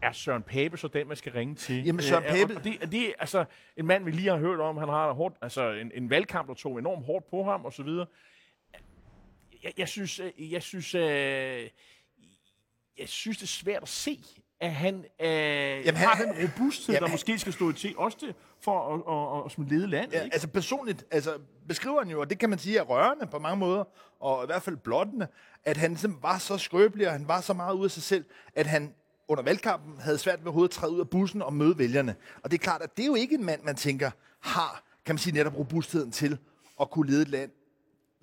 er 0.01 0.11
Søren 0.11 0.43
Pape 0.43 0.77
så 0.77 0.87
den, 0.87 1.07
man 1.07 1.17
skal 1.17 1.31
ringe 1.31 1.55
til? 1.55 1.85
Jamen, 1.85 2.01
Søren 2.01 2.23
Øh, 2.23 2.29
Pape- 2.31 2.55
Og 2.57 2.63
det, 2.63 2.91
det 2.91 3.09
er 3.09 3.13
altså 3.19 3.45
en 3.77 3.85
mand, 3.85 4.03
vi 4.05 4.11
lige 4.11 4.29
har 4.29 4.37
hørt 4.37 4.59
om, 4.59 4.77
han 4.77 4.89
har 4.89 5.11
hårdt, 5.11 5.35
altså 5.41 5.69
en, 5.71 5.91
en 5.93 6.09
valgkamp, 6.09 6.47
der 6.47 6.53
tog 6.53 6.79
enormt 6.79 7.05
hårdt 7.05 7.29
på 7.29 7.43
ham 7.43 7.65
osv. 7.65 7.87
Jeg, 9.63 9.73
jeg 9.77 9.87
synes, 9.87 10.19
øh, 10.19 10.51
jeg 10.51 10.63
synes, 10.63 10.95
øh, 10.95 11.69
jeg 12.97 13.09
synes, 13.09 13.37
det 13.37 13.43
er 13.43 13.47
svært 13.47 13.81
at 13.81 13.87
se, 13.87 14.19
at 14.65 14.71
han, 14.73 14.95
øh, 14.95 15.27
Jamen, 15.27 15.85
han- 15.95 15.95
har 15.95 16.15
den 16.23 16.29
robusthed, 16.43 16.93
Jamen, 16.95 17.01
der 17.01 17.07
han- 17.07 17.13
måske 17.13 17.39
skal 17.39 17.53
stå 17.53 17.71
til, 17.71 17.93
også 17.97 18.19
til, 18.19 18.33
for 18.61 18.93
at, 18.93 19.45
at, 19.47 19.65
at, 19.65 19.71
lede 19.71 19.87
landet. 19.87 20.13
Ja, 20.13 20.23
ikke? 20.23 20.33
altså 20.33 20.47
personligt, 20.47 21.05
altså 21.11 21.33
beskriver 21.67 21.99
han 22.03 22.11
jo, 22.11 22.21
og 22.21 22.29
det 22.29 22.39
kan 22.39 22.49
man 22.49 22.59
sige 22.59 22.77
er 22.77 22.81
rørende 22.81 23.27
på 23.27 23.39
mange 23.39 23.57
måder, 23.57 23.83
og 24.19 24.43
i 24.43 24.45
hvert 24.45 24.61
fald 24.61 24.77
blottende, 24.77 25.27
at 25.63 25.77
han 25.77 25.97
simpelthen 25.97 26.23
var 26.23 26.37
så 26.37 26.57
skrøbelig, 26.57 27.07
og 27.07 27.13
han 27.13 27.27
var 27.27 27.41
så 27.41 27.53
meget 27.53 27.73
ude 27.75 27.85
af 27.85 27.91
sig 27.91 28.03
selv, 28.03 28.25
at 28.55 28.65
han 28.67 28.93
under 29.27 29.43
valgkampen 29.43 29.99
havde 29.99 30.17
svært 30.17 30.45
ved 30.45 30.63
at 30.63 30.69
træde 30.69 30.91
ud 30.91 30.99
af 30.99 31.09
bussen 31.09 31.41
og 31.41 31.53
møde 31.53 31.77
vælgerne. 31.77 32.15
Og 32.43 32.51
det 32.51 32.57
er 32.57 32.63
klart, 32.63 32.81
at 32.81 32.97
det 32.97 33.03
er 33.03 33.07
jo 33.07 33.15
ikke 33.15 33.35
en 33.35 33.45
mand, 33.45 33.63
man 33.63 33.75
tænker, 33.75 34.11
har, 34.39 34.83
kan 35.05 35.15
man 35.15 35.19
sige, 35.19 35.33
netop 35.33 35.57
robustheden 35.57 36.11
til 36.11 36.37
at 36.81 36.89
kunne 36.89 37.09
lede 37.11 37.21
et 37.21 37.27
land, 37.29 37.51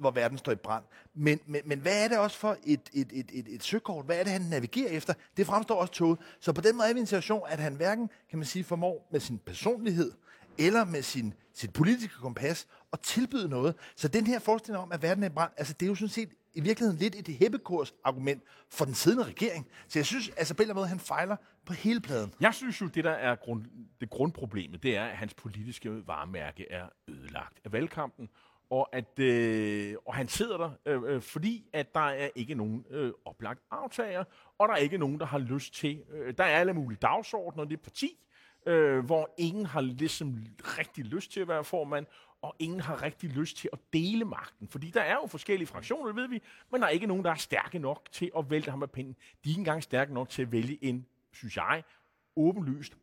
hvor 0.03 0.11
verden 0.11 0.38
står 0.38 0.53
i 0.53 0.57
brand. 0.57 0.85
Men, 1.15 1.41
men, 1.47 1.61
men 1.65 1.79
hvad 1.79 2.05
er 2.05 2.09
det 2.09 2.19
også 2.19 2.38
for 2.38 2.57
et, 2.65 2.81
et, 2.93 3.09
et, 3.12 3.31
et, 3.33 3.47
et 3.49 3.62
søkort? 3.62 4.05
Hvad 4.05 4.19
er 4.19 4.23
det, 4.23 4.33
han 4.33 4.43
navigerer 4.43 4.91
efter? 4.91 5.15
Det 5.37 5.47
fremstår 5.47 5.75
også 5.75 5.93
toget. 5.93 6.19
Så 6.41 6.53
på 6.53 6.61
den 6.61 6.77
måde 6.77 6.88
er 6.88 6.93
vi 6.93 6.99
i 6.99 7.01
en 7.01 7.07
situation, 7.07 7.43
at 7.49 7.59
han 7.59 7.75
hverken, 7.75 8.11
kan 8.31 8.38
man 8.38 8.47
sige, 8.47 8.65
formår 8.65 9.09
med 9.12 9.21
sin 9.21 9.38
personlighed, 9.38 10.12
eller 10.59 10.85
med 10.85 11.03
sin, 11.03 11.35
sit 11.55 11.73
politiske 11.73 12.15
kompas 12.21 12.67
at 12.93 13.01
tilbyde 13.01 13.49
noget. 13.49 13.75
Så 13.97 14.09
den 14.09 14.27
her 14.27 14.38
forestilling 14.38 14.83
om, 14.83 14.93
at 14.93 15.03
verden 15.03 15.25
er 15.25 15.29
i 15.29 15.33
brand, 15.33 15.51
altså 15.57 15.73
det 15.73 15.87
er 15.87 15.91
jo 15.91 15.95
sådan 15.95 16.09
set 16.09 16.29
i 16.55 16.61
virkeligheden 16.61 16.99
lidt 17.01 17.15
et 17.15 17.37
hæppekurs 17.37 17.95
argument 18.05 18.43
for 18.71 18.85
den 18.85 18.95
siddende 18.95 19.25
regering. 19.25 19.67
Så 19.88 19.99
jeg 19.99 20.07
synes, 20.07 20.29
altså 20.29 20.55
på 20.55 20.62
en 20.62 20.65
eller 20.65 20.75
anden 20.75 20.81
måde, 20.81 20.88
han 20.88 21.01
fejler 21.01 21.37
på 21.67 21.73
hele 21.73 22.01
pladen. 22.01 22.35
Jeg 22.41 22.55
synes 22.55 22.81
jo, 22.81 22.87
det 22.87 23.05
der 23.05 23.11
er 23.11 23.35
grund, 23.35 23.65
det 24.01 24.11
grundproblemet, 24.11 24.83
det 24.83 24.97
er, 24.97 25.05
at 25.05 25.17
hans 25.17 25.35
politiske 25.35 26.07
varemærke 26.07 26.71
er 26.71 26.87
ødelagt 27.09 27.61
af 27.65 27.73
valgkampen, 27.73 28.29
og 28.72 28.88
at 28.92 29.18
øh, 29.18 29.94
og 30.06 30.14
han 30.14 30.28
sidder 30.28 30.56
der, 30.56 30.70
øh, 30.87 31.14
øh, 31.14 31.22
fordi 31.22 31.64
at 31.72 31.94
der 31.94 32.00
er 32.00 32.28
ikke 32.35 32.54
nogen 32.54 32.85
øh, 32.90 33.12
oplagt 33.24 33.61
aftager, 33.70 34.24
og 34.58 34.68
der 34.68 34.74
er 34.74 34.78
ikke 34.78 34.98
nogen, 34.98 35.20
der 35.20 35.26
har 35.26 35.38
lyst 35.38 35.74
til. 35.74 36.02
Øh, 36.12 36.35
der 36.38 36.44
er 36.44 36.61
alle 36.61 36.72
mulige 36.72 36.98
dagsordner, 37.02 37.64
det 37.64 37.72
er 37.72 37.82
parti, 37.82 38.18
øh, 38.66 39.04
hvor 39.04 39.35
ingen 39.38 39.66
har 39.66 39.80
ligesom 39.80 40.46
rigtig 40.78 41.04
lyst 41.04 41.32
til 41.32 41.40
at 41.40 41.48
være 41.48 41.64
formand, 41.64 42.06
og 42.42 42.56
ingen 42.58 42.80
har 42.80 43.02
rigtig 43.02 43.30
lyst 43.30 43.56
til 43.56 43.68
at 43.72 43.78
dele 43.92 44.24
magten. 44.24 44.68
Fordi 44.68 44.90
der 44.90 45.02
er 45.02 45.14
jo 45.14 45.26
forskellige 45.26 45.68
fraktioner, 45.68 46.06
det 46.06 46.16
ved 46.16 46.28
vi, 46.28 46.42
men 46.70 46.80
der 46.80 46.87
er 46.87 46.90
ikke 46.90 47.06
nogen, 47.06 47.24
der 47.24 47.30
er 47.30 47.35
stærke 47.35 47.78
nok 47.78 48.08
til 48.12 48.30
at 48.38 48.50
vælte 48.50 48.70
ham 48.70 48.82
af 48.82 48.90
pinden. 48.90 49.12
De 49.12 49.48
er 49.48 49.48
ikke 49.48 49.58
engang 49.58 49.82
stærke 49.82 50.14
nok 50.14 50.28
til 50.28 50.42
at 50.42 50.52
vælge 50.52 50.85
en, 50.85 51.06
synes 51.32 51.56
jeg, 51.56 51.82
åbenlyst 52.37 52.96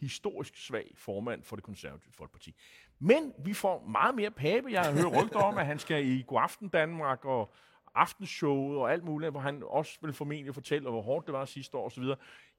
historisk 0.00 0.56
svag 0.56 0.92
formand 0.96 1.42
for 1.42 1.56
det 1.56 1.64
konservative 1.64 2.12
folkeparti. 2.12 2.54
Men 2.98 3.32
vi 3.38 3.54
får 3.54 3.86
meget 3.86 4.14
mere 4.14 4.30
pape. 4.30 4.68
Jeg 4.70 4.82
har 4.82 4.92
hørt 4.92 5.22
rygter 5.24 5.38
om, 5.38 5.58
at 5.58 5.66
han 5.66 5.78
skal 5.78 6.06
i 6.06 6.24
Godaften 6.26 6.68
Danmark 6.68 7.24
og 7.24 7.54
aftenshowet 7.94 8.78
og 8.78 8.92
alt 8.92 9.04
muligt, 9.04 9.30
hvor 9.30 9.40
han 9.40 9.62
også 9.66 9.98
vil 10.02 10.12
formentlig 10.12 10.54
fortælle, 10.54 10.90
hvor 10.90 11.02
hårdt 11.02 11.26
det 11.26 11.32
var 11.32 11.44
sidste 11.44 11.76
år 11.76 11.86
osv. 11.86 12.04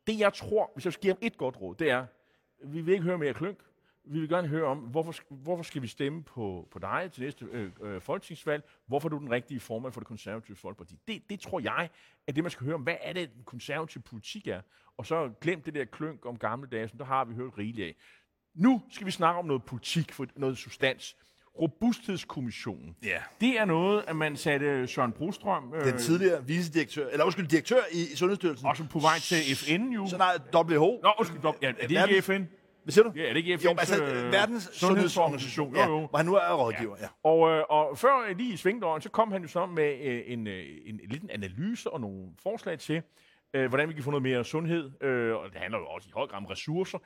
Det 0.08 0.20
jeg 0.20 0.34
tror, 0.34 0.72
hvis 0.74 0.86
jeg 0.86 0.94
skal 0.94 1.02
give 1.02 1.14
ham 1.14 1.20
et 1.22 1.38
godt 1.38 1.62
råd, 1.62 1.76
det 1.76 1.90
er, 1.90 2.06
vi 2.64 2.82
vil 2.82 2.94
ikke 2.94 3.04
høre 3.04 3.18
mere 3.18 3.34
klønk. 3.34 3.58
vi 4.04 4.20
vil 4.20 4.30
gerne 4.30 4.48
høre 4.48 4.66
om, 4.66 4.78
hvorfor, 4.78 5.14
hvorfor 5.30 5.64
skal 5.64 5.82
vi 5.82 5.88
stemme 5.88 6.24
på, 6.24 6.68
på 6.72 6.80
dig 6.80 7.10
til 7.12 7.24
næste 7.24 7.46
øh, 7.46 7.72
øh, 7.82 8.02
folketingsvalg? 8.02 8.70
Hvorfor 8.86 9.08
er 9.08 9.10
du 9.10 9.18
den 9.18 9.32
rigtige 9.32 9.60
formand 9.60 9.94
for 9.94 10.00
det 10.00 10.08
konservative 10.08 10.58
folkeparti? 10.58 11.00
Det, 11.08 11.30
det 11.30 11.40
tror 11.40 11.60
jeg, 11.60 11.90
er 12.28 12.32
det 12.32 12.44
man 12.44 12.52
skal 12.52 12.66
høre 12.66 12.76
om, 12.76 12.82
hvad 12.82 12.96
er 13.02 13.14
det, 13.14 13.34
den 13.34 13.44
konservative 13.44 14.04
politik 14.04 14.48
er? 14.48 14.62
Og 14.98 15.06
så 15.06 15.32
glem 15.42 15.62
det 15.62 15.74
der 15.74 15.86
klønk 15.86 16.26
om 16.26 16.38
gamle 16.38 16.68
dage, 16.68 16.88
som 16.88 16.98
der 16.98 17.06
har 17.06 17.26
vi 17.26 17.36
hørt 17.36 17.58
rigeligt 17.58 17.88
af. 17.88 17.96
Nu 18.58 18.82
skal 18.92 19.06
vi 19.06 19.12
snakke 19.12 19.40
om 19.40 19.46
noget 19.46 19.64
politik, 19.64 20.12
for 20.12 20.26
noget 20.36 20.58
substans. 20.58 21.16
Robusthedskommissionen. 21.62 22.96
Ja. 23.04 23.18
Det 23.42 23.60
er 23.60 23.66
noget, 23.66 24.04
at 24.08 24.16
man 24.16 24.36
satte 24.36 24.88
Søren 24.88 25.12
Brostrøm... 25.12 25.74
Øh, 25.76 25.86
Den 25.86 25.98
tidligere 25.98 26.46
vicedirektør, 26.48 27.08
eller 27.10 27.26
undskyld, 27.26 27.48
direktør 27.48 27.82
i, 27.92 28.02
i 28.14 28.16
Sundhedsstyrelsen. 28.16 28.68
Også 28.68 28.84
på 28.92 29.00
vej 29.00 29.20
til 29.20 29.56
FN 29.56 29.84
jo. 29.84 30.08
Så 30.08 30.18
nej, 30.18 30.38
WHO. 30.56 31.00
Nå, 31.04 31.14
undskyld, 31.20 31.40
ja, 31.62 31.68
er 31.68 31.88
det 31.88 32.10
ikke 32.10 32.22
FN? 32.22 32.44
Hvad 32.84 32.92
siger 32.92 33.04
du? 33.04 33.12
Ja, 33.16 33.22
er 33.24 33.28
det 33.34 33.38
ikke 33.38 33.56
FN's 33.56 33.64
Jo, 33.64 33.70
altså 33.70 34.04
øh, 34.04 34.32
verdens 34.32 34.70
sundhedsorganisation? 34.74 35.76
Jo, 35.76 35.82
jo. 35.82 36.00
Ja, 36.00 36.08
hvor 36.08 36.18
han 36.18 36.26
nu 36.26 36.36
er 36.36 36.54
rådgiver, 36.54 36.96
ja. 37.02 37.08
Og, 37.24 37.50
øh, 37.50 37.64
og 37.70 37.98
før 37.98 38.34
lige 38.38 38.54
i 38.54 38.58
svingdøren, 38.58 39.02
så 39.02 39.10
kom 39.10 39.32
han 39.32 39.42
jo 39.42 39.48
så 39.48 39.66
med 39.66 40.00
øh, 40.04 40.22
en, 40.26 40.48
øh, 40.48 40.66
en, 40.86 41.00
en 41.04 41.10
liten 41.10 41.30
analyse 41.30 41.94
og 41.94 42.02
nogle 42.02 42.28
forslag 42.44 42.80
til, 42.80 43.02
øh, 43.54 43.70
hvordan 43.70 43.90
vi 43.90 43.94
kan 43.94 44.04
få 44.04 44.12
noget 44.12 44.24
mere 44.24 44.46
sundhed. 44.46 45.04
Øh, 45.04 45.36
og 45.36 45.50
det 45.52 45.62
handler 45.62 45.80
jo 45.80 45.86
også 45.86 46.08
i 46.10 46.12
høj 46.16 46.28
grad 46.28 46.38
om 46.38 46.46
ressourcer. 46.46 46.98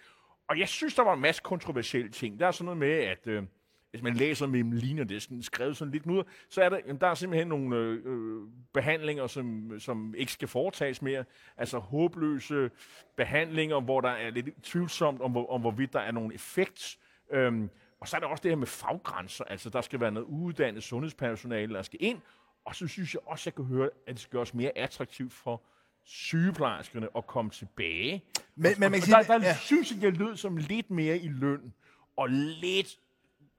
Og 0.52 0.60
jeg 0.60 0.68
synes, 0.68 0.96
der 0.96 1.04
var 1.04 1.14
en 1.14 1.22
masse 1.22 1.42
kontroversielle 1.42 2.12
ting. 2.12 2.40
Der 2.40 2.48
er 2.48 2.52
sådan 2.52 2.66
noget 2.66 2.78
med, 2.78 2.92
at 2.92 3.28
øh, 3.28 3.44
hvis 3.92 4.02
man 4.02 4.14
læser 4.14 4.48
mellem 4.48 4.72
linjer, 4.72 5.04
det 5.04 5.16
er 5.16 5.20
sådan 5.20 5.44
skrevet 5.44 5.78
sådan 5.78 5.92
lidt 5.92 6.06
nu, 6.06 6.24
så 6.50 6.62
er 6.62 6.70
der, 6.70 6.80
jamen, 6.88 7.02
der 7.02 7.08
er 7.08 7.14
simpelthen 7.14 7.48
nogle 7.48 7.76
øh, 7.76 8.02
øh, 8.06 8.48
behandlinger, 8.74 9.28
som, 9.28 9.74
som 9.80 10.16
ikke 10.18 10.32
skal 10.32 10.48
foretages 10.48 11.02
mere. 11.02 11.24
Altså 11.58 11.78
håbløse 11.80 12.72
behandlinger, 13.16 13.82
hvor 13.82 14.02
der 14.02 14.10
er 14.10 14.30
lidt 14.30 14.64
tvivlsomt 14.64 15.22
om, 15.22 15.32
hvor, 15.32 15.52
om 15.52 15.62
hvorvidt 15.62 15.94
der 15.94 16.00
er 16.00 16.12
nogen 16.12 16.32
effekt. 16.32 16.98
Øhm, 17.32 17.70
og 18.00 18.08
så 18.08 18.16
er 18.16 18.20
der 18.20 18.28
også 18.28 18.42
det 18.42 18.52
her 18.52 18.56
med 18.56 18.68
faggrænser. 18.68 19.44
Altså, 19.44 19.70
der 19.70 19.82
skal 19.82 20.00
være 20.00 20.12
noget 20.12 20.28
uddannet 20.28 20.84
sundhedspersonale, 20.84 21.74
der 21.74 21.82
skal 21.82 22.00
ind. 22.02 22.20
Og 22.66 22.76
så 22.76 22.88
synes 22.88 23.14
jeg 23.14 23.22
også, 23.26 23.50
jeg 23.50 23.56
kan 23.56 23.66
høre, 23.66 23.90
at 24.08 24.14
det 24.14 24.20
skal 24.20 24.32
gøres 24.32 24.54
mere 24.54 24.78
attraktivt 24.78 25.34
for 25.34 25.62
sygeplejerskerne 26.04 27.08
at 27.18 27.28
komme 27.28 27.52
tilbage. 27.52 28.24
Men, 28.56 28.74
og, 28.74 28.80
men 28.80 28.92
man 28.92 29.02
kan 29.02 29.14
og 29.14 29.26
sige, 29.26 29.34
der, 29.34 29.40
der 29.40 29.48
ja. 29.48 29.56
synes 29.56 29.92
jeg, 29.92 30.02
det 30.02 30.18
lød 30.18 30.38
som 30.38 30.58
lidt 30.58 30.92
mere 30.92 31.18
i 31.18 31.28
løn, 31.28 31.74
og 32.18 32.30
lidt 32.30 33.00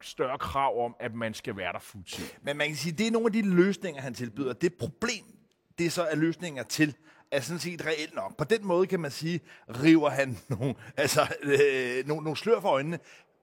større 0.00 0.38
krav 0.38 0.84
om, 0.84 0.96
at 1.00 1.14
man 1.14 1.34
skal 1.34 1.56
være 1.56 1.72
der 1.72 1.78
fuldtid. 1.78 2.24
Men 2.42 2.56
man 2.56 2.66
kan 2.66 2.76
sige, 2.76 2.92
det 2.92 3.06
er 3.06 3.10
nogle 3.10 3.26
af 3.26 3.32
de 3.32 3.42
løsninger, 3.42 4.02
han 4.02 4.14
tilbyder. 4.14 4.52
Det 4.52 4.74
problem, 4.74 5.24
det 5.78 5.92
så 5.92 6.02
er 6.02 6.16
løsninger 6.16 6.62
til, 6.62 6.94
er 7.30 7.40
sådan 7.40 7.58
set 7.58 7.86
reelt 7.86 8.14
nok. 8.14 8.36
På 8.36 8.44
den 8.44 8.66
måde 8.66 8.86
kan 8.86 9.00
man 9.00 9.10
sige, 9.10 9.40
river 9.68 10.10
han 10.10 10.38
nogle, 10.48 10.74
altså, 10.96 11.36
øh, 11.42 12.06
nogle, 12.06 12.24
nogle 12.24 12.36
slør 12.36 12.60
for 12.60 12.68
øjnene 12.68 12.98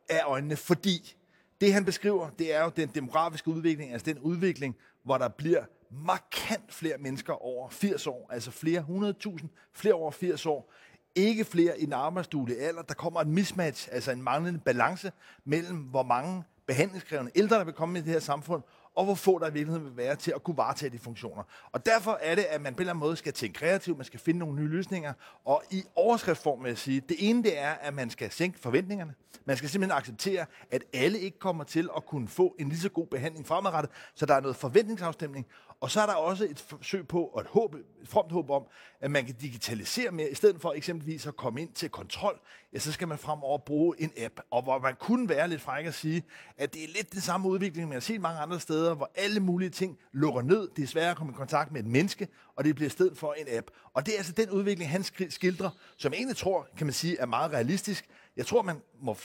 af 0.09 0.21
øjnene, 0.25 0.55
fordi 0.55 1.15
det 1.61 1.73
han 1.73 1.85
beskriver, 1.85 2.29
det 2.29 2.55
er 2.55 2.63
jo 2.63 2.71
den 2.75 2.89
demografiske 2.95 3.47
udvikling, 3.47 3.91
altså 3.91 4.05
den 4.05 4.19
udvikling, 4.19 4.75
hvor 5.03 5.17
der 5.17 5.27
bliver 5.27 5.63
markant 5.91 6.73
flere 6.73 6.97
mennesker 6.97 7.33
over 7.33 7.69
80 7.69 8.07
år, 8.07 8.29
altså 8.31 8.51
flere 8.51 8.85
100.000 9.25 9.47
flere 9.73 9.93
over 9.93 10.11
80 10.11 10.45
år, 10.45 10.73
ikke 11.15 11.45
flere 11.45 11.79
i 11.79 11.85
den 11.85 11.93
arbejdsduelige 11.93 12.59
alder. 12.59 12.81
Der 12.81 12.93
kommer 12.93 13.21
et 13.21 13.27
mismatch, 13.27 13.89
altså 13.91 14.11
en 14.11 14.21
manglende 14.21 14.59
balance 14.59 15.11
mellem, 15.45 15.77
hvor 15.77 16.03
mange 16.03 16.43
behandlingskrævende 16.67 17.31
ældre, 17.35 17.57
der 17.57 17.63
vil 17.63 17.73
komme 17.73 17.99
i 17.99 18.01
det 18.01 18.11
her 18.11 18.19
samfund, 18.19 18.63
og 18.95 19.05
hvor 19.05 19.15
få 19.15 19.39
der 19.39 19.49
i 19.49 19.53
virkeligheden 19.53 19.85
vil 19.85 19.97
være 19.97 20.15
til 20.15 20.31
at 20.35 20.43
kunne 20.43 20.57
varetage 20.57 20.89
de 20.89 20.99
funktioner. 20.99 21.43
Og 21.71 21.85
derfor 21.85 22.19
er 22.21 22.35
det, 22.35 22.43
at 22.43 22.61
man 22.61 22.73
på 22.73 22.77
en 22.77 22.81
eller 22.81 22.93
anden 22.93 22.99
måde 22.99 23.15
skal 23.15 23.33
tænke 23.33 23.59
kreativt, 23.59 23.97
man 23.97 24.05
skal 24.05 24.19
finde 24.19 24.39
nogle 24.39 24.61
nye 24.61 24.67
løsninger, 24.67 25.13
og 25.45 25.63
i 25.71 25.83
overskriftsform 25.95 26.63
vil 26.63 26.69
jeg 26.69 26.77
sige, 26.77 27.01
det 27.01 27.17
ene 27.19 27.43
det 27.43 27.59
er, 27.59 27.71
at 27.71 27.93
man 27.93 28.09
skal 28.09 28.31
sænke 28.31 28.59
forventningerne. 28.59 29.13
Man 29.45 29.57
skal 29.57 29.69
simpelthen 29.69 29.97
acceptere, 29.97 30.45
at 30.71 30.83
alle 30.93 31.19
ikke 31.19 31.39
kommer 31.39 31.63
til 31.63 31.89
at 31.97 32.05
kunne 32.05 32.27
få 32.27 32.55
en 32.59 32.69
lige 32.69 32.79
så 32.79 32.89
god 32.89 33.07
behandling 33.07 33.47
fremadrettet, 33.47 33.91
så 34.15 34.25
der 34.25 34.35
er 34.35 34.39
noget 34.39 34.55
forventningsafstemning, 34.55 35.45
og 35.81 35.91
så 35.91 36.01
er 36.01 36.05
der 36.05 36.13
også 36.13 36.45
et 36.45 36.59
forsøg 36.59 37.07
på, 37.07 37.23
og 37.23 37.41
et, 37.41 37.47
håb, 37.47 37.75
et 37.75 38.07
fromt 38.07 38.31
håb 38.31 38.49
om, 38.49 38.63
at 39.01 39.11
man 39.11 39.25
kan 39.25 39.35
digitalisere 39.35 40.11
mere, 40.11 40.29
i 40.29 40.35
stedet 40.35 40.61
for 40.61 40.73
eksempelvis 40.73 41.27
at 41.27 41.35
komme 41.35 41.61
ind 41.61 41.73
til 41.73 41.89
kontrol, 41.89 42.39
ja, 42.73 42.79
så 42.79 42.91
skal 42.91 43.07
man 43.07 43.17
fremover 43.17 43.57
bruge 43.57 43.95
en 43.99 44.11
app, 44.17 44.39
og 44.51 44.63
hvor 44.63 44.79
man 44.79 44.95
kunne 44.99 45.29
være 45.29 45.47
lidt 45.47 45.61
fræk 45.61 45.85
at 45.85 45.93
sige, 45.93 46.23
at 46.57 46.73
det 46.73 46.83
er 46.83 46.87
lidt 46.87 47.13
den 47.13 47.21
samme 47.21 47.47
udvikling, 47.47 47.87
man 47.87 47.95
har 47.95 47.99
set 47.99 48.21
mange 48.21 48.39
andre 48.39 48.59
steder, 48.59 48.95
hvor 48.95 49.11
alle 49.15 49.39
mulige 49.39 49.69
ting 49.69 49.97
lukker 50.11 50.41
ned, 50.41 50.69
det 50.75 50.83
er 50.83 50.87
svært 50.87 51.11
at 51.11 51.17
komme 51.17 51.33
i 51.33 51.35
kontakt 51.35 51.71
med 51.71 51.81
et 51.81 51.87
menneske, 51.87 52.27
og 52.55 52.63
det 52.63 52.75
bliver 52.75 52.87
i 52.87 52.91
stedet 52.91 53.17
for 53.17 53.33
en 53.33 53.45
app. 53.57 53.67
Og 53.93 54.05
det 54.05 54.13
er 54.13 54.17
altså 54.17 54.33
den 54.33 54.49
udvikling, 54.49 54.91
han 54.91 55.03
skildrer, 55.29 55.69
som 55.97 56.11
jeg 56.11 56.17
egentlig 56.17 56.37
tror, 56.37 56.67
kan 56.77 56.87
man 56.87 56.93
sige, 56.93 57.17
er 57.17 57.25
meget 57.25 57.51
realistisk. 57.51 58.09
Jeg 58.37 58.45
tror, 58.45 58.61
man 58.61 58.81
må 59.01 59.17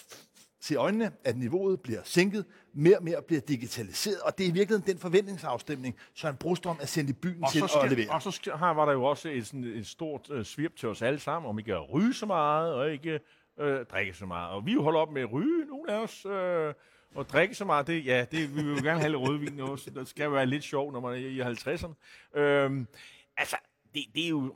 se 0.64 0.74
i 0.74 0.76
øjnene, 0.76 1.12
at 1.24 1.36
niveauet 1.36 1.80
bliver 1.80 2.00
sænket, 2.04 2.44
mere 2.72 2.96
og 2.96 3.04
mere 3.04 3.22
bliver 3.26 3.40
digitaliseret, 3.40 4.20
og 4.20 4.38
det 4.38 4.44
er 4.44 4.48
i 4.48 4.52
virkeligheden 4.52 4.92
den 4.92 4.98
forventningsafstemning, 4.98 5.96
så 6.14 6.28
en 6.28 6.36
Brostrøm 6.36 6.76
er 6.80 6.86
sendt 6.86 7.10
i 7.10 7.12
byen 7.12 7.44
Og 7.44 7.52
til 7.52 7.58
så, 7.58 7.64
at 7.64 7.70
skal, 7.70 7.90
levere. 7.90 8.14
og 8.14 8.22
så 8.22 8.30
skal, 8.30 8.52
her 8.52 8.74
var 8.74 8.84
der 8.84 8.92
jo 8.92 9.04
også 9.04 9.28
et, 9.28 9.46
sådan, 9.46 9.64
et 9.64 9.86
stort 9.86 10.30
øh, 10.30 10.44
svip 10.44 10.76
til 10.76 10.88
os 10.88 11.02
alle 11.02 11.18
sammen, 11.18 11.48
om 11.48 11.58
ikke 11.58 11.74
at 11.74 11.92
ryge 11.92 12.14
så 12.14 12.26
meget, 12.26 12.74
og 12.74 12.92
ikke 12.92 13.20
øh, 13.60 13.86
drikke 13.86 14.14
så 14.14 14.26
meget. 14.26 14.50
Og 14.50 14.66
vi 14.66 14.74
holder 14.74 15.00
op 15.00 15.12
med 15.12 15.22
at 15.22 15.32
ryge, 15.32 15.66
nogle 15.66 15.92
af 15.92 16.02
os, 16.02 16.26
øh, 16.26 16.74
og 17.14 17.28
drikke 17.28 17.54
så 17.54 17.64
meget. 17.64 17.86
Det, 17.86 18.06
ja, 18.06 18.24
det, 18.30 18.56
vi 18.56 18.62
vil 18.62 18.76
jo 18.76 18.82
gerne 18.82 19.00
have 19.00 19.12
lidt 19.12 19.28
rødvin 19.28 19.60
også. 19.60 19.90
Det 19.90 20.08
skal 20.08 20.32
være 20.32 20.46
lidt 20.46 20.64
sjovt, 20.64 20.92
når 20.92 21.00
man 21.00 21.12
er 21.12 21.16
i 21.16 21.40
50'erne. 21.40 22.38
Øh, 22.40 22.86
altså, 23.36 23.56
det, 23.94 24.04
det 24.14 24.24
er 24.24 24.28
jo 24.28 24.54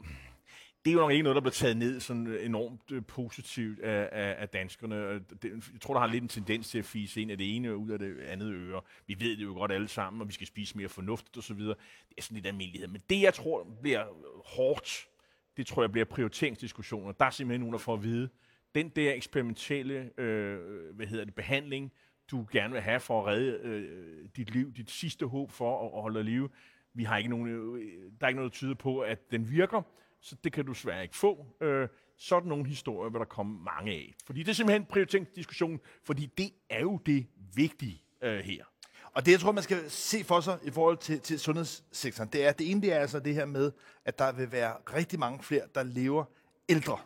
det 0.84 0.90
er 0.90 0.94
jo 0.94 1.00
nok 1.00 1.10
ikke 1.10 1.22
noget, 1.22 1.34
der 1.34 1.40
bliver 1.40 1.52
taget 1.52 1.76
ned 1.76 2.00
sådan 2.00 2.26
øh, 2.26 2.46
enormt 2.46 2.92
øh, 2.92 3.02
positivt 3.06 3.80
af, 3.80 4.08
af, 4.12 4.36
af 4.38 4.48
danskerne. 4.48 5.18
Det, 5.18 5.44
jeg 5.72 5.80
tror, 5.80 5.94
der 5.94 6.00
har 6.00 6.06
lidt 6.06 6.22
en 6.22 6.28
tendens 6.28 6.68
til 6.68 6.78
at 6.78 6.84
fise 6.84 7.22
ind 7.22 7.30
af 7.30 7.38
det 7.38 7.56
ene 7.56 7.76
ud 7.76 7.90
af 7.90 7.98
det 7.98 8.20
andet 8.20 8.52
øre. 8.52 8.80
Vi 9.06 9.16
ved 9.20 9.36
det 9.36 9.42
jo 9.42 9.52
godt 9.52 9.72
alle 9.72 9.88
sammen, 9.88 10.22
og 10.22 10.28
vi 10.28 10.32
skal 10.32 10.46
spise 10.46 10.76
mere 10.76 10.88
fornuftigt 10.88 11.36
osv. 11.36 11.58
Det 11.58 11.76
er 12.18 12.22
sådan 12.22 12.34
lidt 12.34 12.46
almindelighed. 12.46 12.88
Men 12.88 13.02
det, 13.10 13.22
jeg 13.22 13.34
tror 13.34 13.66
bliver 13.82 14.04
hårdt, 14.44 15.08
det 15.56 15.66
tror 15.66 15.82
jeg 15.82 15.92
bliver 15.92 16.04
prioriteringsdiskussioner. 16.04 17.12
Der 17.12 17.24
er 17.24 17.30
simpelthen 17.30 17.60
nogen, 17.60 17.72
der 17.72 17.78
får 17.78 17.94
at 17.94 18.02
vide, 18.02 18.28
den 18.74 18.88
der 18.88 19.12
eksperimentelle 19.12 20.20
øh, 20.20 20.58
hvad 20.94 21.06
hedder 21.06 21.24
det, 21.24 21.34
behandling, 21.34 21.92
du 22.30 22.46
gerne 22.52 22.72
vil 22.72 22.82
have 22.82 23.00
for 23.00 23.20
at 23.20 23.26
redde 23.26 23.60
øh, 23.62 24.28
dit 24.36 24.50
liv, 24.50 24.72
dit 24.72 24.90
sidste 24.90 25.26
håb 25.26 25.50
for 25.50 25.86
at, 25.86 25.94
at 25.94 26.02
holde 26.02 26.18
dig 26.18 26.24
live, 26.24 26.48
vi 26.94 27.04
har 27.04 27.16
ikke 27.16 27.30
nogen, 27.30 27.48
øh, 27.48 27.82
der 28.20 28.26
er 28.26 28.28
ikke 28.28 28.36
noget, 28.36 28.52
der 28.52 28.56
tyder 28.56 28.74
på, 28.74 29.00
at 29.00 29.30
den 29.30 29.50
virker, 29.50 29.82
så 30.20 30.36
det 30.44 30.52
kan 30.52 30.66
du 30.66 30.74
svært 30.74 31.02
ikke 31.02 31.16
få. 31.16 31.46
Øh, 31.60 31.88
sådan 32.16 32.48
nogle 32.48 32.66
historier 32.66 33.10
vil 33.10 33.18
der 33.18 33.24
komme 33.24 33.58
mange 33.62 33.92
af. 33.92 34.14
Fordi 34.26 34.42
det 34.42 34.48
er 34.48 34.54
simpelthen 34.54 34.82
en 34.82 34.86
prioriteringsdiskussion, 34.86 35.80
fordi 36.04 36.26
det 36.38 36.50
er 36.70 36.80
jo 36.80 37.00
det 37.06 37.26
vigtige 37.54 38.02
øh, 38.22 38.38
her. 38.38 38.64
Og 39.12 39.26
det, 39.26 39.32
jeg 39.32 39.40
tror, 39.40 39.52
man 39.52 39.62
skal 39.62 39.90
se 39.90 40.24
for 40.24 40.40
sig 40.40 40.58
i 40.62 40.70
forhold 40.70 40.96
til, 40.96 41.20
til 41.20 41.40
sundhedssektoren, 41.40 42.30
det 42.32 42.46
er, 42.46 42.52
det 42.52 42.70
ene 42.70 42.82
det 42.82 42.92
er 42.92 42.98
altså 42.98 43.20
det 43.20 43.34
her 43.34 43.46
med, 43.46 43.72
at 44.04 44.18
der 44.18 44.32
vil 44.32 44.52
være 44.52 44.72
rigtig 44.94 45.18
mange 45.18 45.42
flere, 45.42 45.62
der 45.74 45.82
lever 45.82 46.24
ældre. 46.68 46.98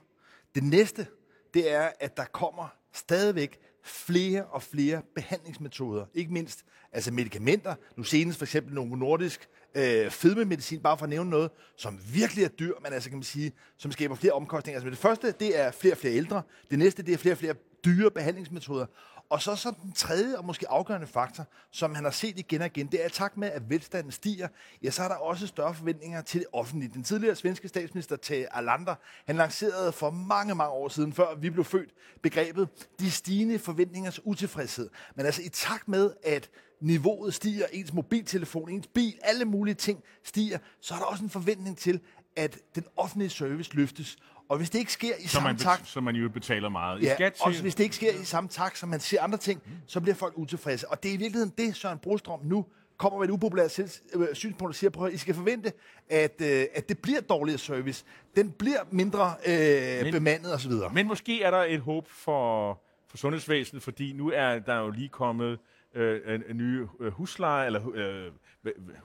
Det 0.55 0.63
næste, 0.63 1.07
det 1.55 1.73
er, 1.73 1.91
at 2.01 2.17
der 2.17 2.25
kommer 2.25 2.69
stadigvæk 2.93 3.59
flere 3.83 4.45
og 4.47 4.63
flere 4.63 5.03
behandlingsmetoder. 5.15 6.07
Ikke 6.15 6.33
mindst 6.33 6.65
altså 6.93 7.13
medicamenter. 7.13 7.75
Nu 7.97 8.03
senest 8.03 8.39
for 8.39 8.45
eksempel 8.45 8.75
nogle 8.75 8.99
nordisk 8.99 9.49
øh, 9.75 10.11
fedmemedicin, 10.11 10.81
bare 10.81 10.99
for 10.99 11.05
at 11.05 11.11
nævne 11.11 11.31
noget, 11.31 11.51
som 11.77 12.01
virkelig 12.15 12.45
er 12.45 12.49
dyr, 12.49 12.75
men 12.83 12.93
altså 12.93 13.09
kan 13.09 13.19
man 13.19 13.25
sige, 13.25 13.53
som 13.79 13.93
skaber 13.93 14.15
flere 14.15 14.33
omkostninger. 14.33 14.77
Altså 14.77 14.91
det 14.91 14.99
første, 14.99 15.33
det 15.41 15.59
er 15.59 15.71
flere 15.71 15.95
og 15.95 15.99
flere 15.99 16.15
ældre. 16.15 16.43
Det 16.71 16.79
næste, 16.79 17.03
det 17.03 17.15
er 17.15 17.19
flere 17.19 17.35
og 17.35 17.39
flere 17.39 17.55
dyre 17.85 18.11
behandlingsmetoder. 18.11 18.87
Og 19.33 19.43
så, 19.43 19.57
så 19.57 19.73
den 19.83 19.93
tredje 19.93 20.39
og 20.39 20.45
måske 20.45 20.71
afgørende 20.71 21.07
faktor, 21.07 21.47
som 21.71 21.95
han 21.95 22.05
har 22.05 22.11
set 22.11 22.39
igen 22.39 22.61
og 22.61 22.67
igen, 22.67 22.87
det 22.87 23.01
er 23.01 23.05
at 23.05 23.13
tak 23.13 23.37
med, 23.37 23.49
at 23.51 23.71
velstanden 23.71 24.13
stiger, 24.13 24.49
ja, 24.83 24.91
så 24.91 25.03
er 25.03 25.09
der 25.09 25.15
også 25.15 25.47
større 25.47 25.75
forventninger 25.75 26.23
til 26.23 26.41
det 26.41 26.49
offentlige. 26.53 26.91
Den 26.95 27.03
tidligere 27.03 27.37
svenske 27.37 27.69
statsminister 27.69 28.17
Tage 28.17 28.57
Alander, 28.57 28.95
han 29.27 29.37
lancerede 29.37 29.93
for 29.93 30.11
mange, 30.11 30.55
mange 30.55 30.73
år 30.73 30.89
siden, 30.89 31.13
før 31.13 31.35
vi 31.35 31.51
blev 31.51 31.65
født, 31.65 31.91
begrebet 32.23 32.69
de 33.01 33.11
stigende 33.11 33.59
forventningers 33.59 34.27
utilfredshed. 34.27 34.91
Men 35.15 35.27
altså 35.27 35.43
i 35.43 35.49
takt 35.49 35.89
med, 35.89 36.13
at 36.25 36.51
niveauet 36.81 37.35
stiger, 37.35 37.67
ens 37.73 37.93
mobiltelefon, 37.93 38.69
ens 38.69 38.87
bil, 38.87 39.19
alle 39.23 39.45
mulige 39.45 39.75
ting 39.75 40.03
stiger, 40.25 40.59
så 40.81 40.95
er 40.95 40.99
der 40.99 41.07
også 41.07 41.25
en 41.25 41.31
forventning 41.31 41.79
til, 41.79 42.01
at 42.37 42.59
den 42.75 42.85
offentlige 42.97 43.31
service 43.31 43.75
løftes. 43.75 44.17
Og 44.53 44.59
hvis 44.59 44.71
det 44.71 44.79
ikke 44.79 44.93
sker 44.93 45.15
i 45.19 45.23
Så 45.23 45.29
samme 45.29 45.49
man, 45.49 45.57
takt, 45.57 45.89
så 45.89 46.01
man 46.01 46.17
jo 46.17 46.29
betaler 46.29 46.69
meget 46.69 47.03
i 47.03 47.05
Ja, 47.05 47.15
skat 47.15 47.33
til. 47.33 47.43
også 47.45 47.63
hvis 47.63 47.75
det 47.75 47.85
ikke 47.85 47.97
sker 47.97 48.13
i 48.13 48.25
samme 48.25 48.49
takt, 48.49 48.79
som 48.79 48.89
man 48.89 49.01
ser 49.01 49.23
andre 49.23 49.39
ting, 49.39 49.63
så 49.87 50.01
bliver 50.01 50.15
folk 50.15 50.35
utilfredse. 50.37 50.89
Og 50.89 51.03
det 51.03 51.09
er 51.09 51.15
i 51.15 51.17
virkeligheden 51.17 51.53
det, 51.59 51.77
Søren 51.77 51.99
Brostrøm 51.99 52.41
nu 52.45 52.67
kommer 52.97 53.19
med 53.19 53.29
et 53.29 53.33
upopulært 53.33 53.79
øh, 54.15 54.27
synspunkt 54.33 54.69
og 54.71 54.75
siger, 54.75 54.91
prøv 54.91 55.07
at 55.07 55.13
I 55.13 55.17
skal 55.17 55.35
forvente, 55.35 55.73
at, 56.11 56.41
øh, 56.41 56.65
at 56.75 56.89
det 56.89 56.99
bliver 56.99 57.21
dårligere 57.21 57.59
service. 57.59 58.05
Den 58.37 58.51
bliver 58.51 58.79
mindre 58.91 59.35
øh, 59.47 60.03
Men- 60.05 60.13
bemandet 60.13 60.55
osv. 60.55 60.73
Men 60.93 61.07
måske 61.07 61.43
er 61.43 61.51
der 61.51 61.63
et 61.69 61.81
håb 61.81 62.09
for, 62.09 62.73
for 63.11 63.17
sundhedsvæsenet, 63.17 63.83
fordi 63.83 64.13
nu 64.13 64.31
er 64.35 64.59
der 64.59 64.79
jo 64.79 64.91
lige 64.91 65.09
kommet 65.09 65.59
øh, 65.95 66.41
en, 66.49 66.57
nye 66.57 66.89
øh, 67.01 67.13
husleje, 67.13 67.67
eller 67.67 67.91
øh, 67.95 68.33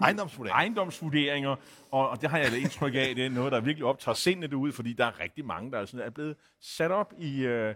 Ejendomsvurderinger. 0.01 0.55
ejendomsvurderinger, 0.55 1.55
og, 1.91 2.09
og 2.09 2.21
det 2.21 2.29
har 2.29 2.37
jeg 2.37 2.51
da 2.51 2.57
indtryk 2.57 2.95
af, 2.95 3.15
det 3.15 3.25
er 3.25 3.29
noget, 3.29 3.51
der 3.51 3.59
virkelig 3.59 3.85
optager 3.85 4.15
sindet 4.15 4.53
ud, 4.53 4.71
fordi 4.71 4.93
der 4.93 5.05
er 5.05 5.19
rigtig 5.19 5.45
mange, 5.45 5.71
der 5.71 5.79
er, 5.79 5.85
sådan, 5.85 6.05
er 6.05 6.09
blevet 6.09 6.35
sat 6.59 6.91
op 6.91 7.13
i, 7.19 7.45
øh, 7.45 7.75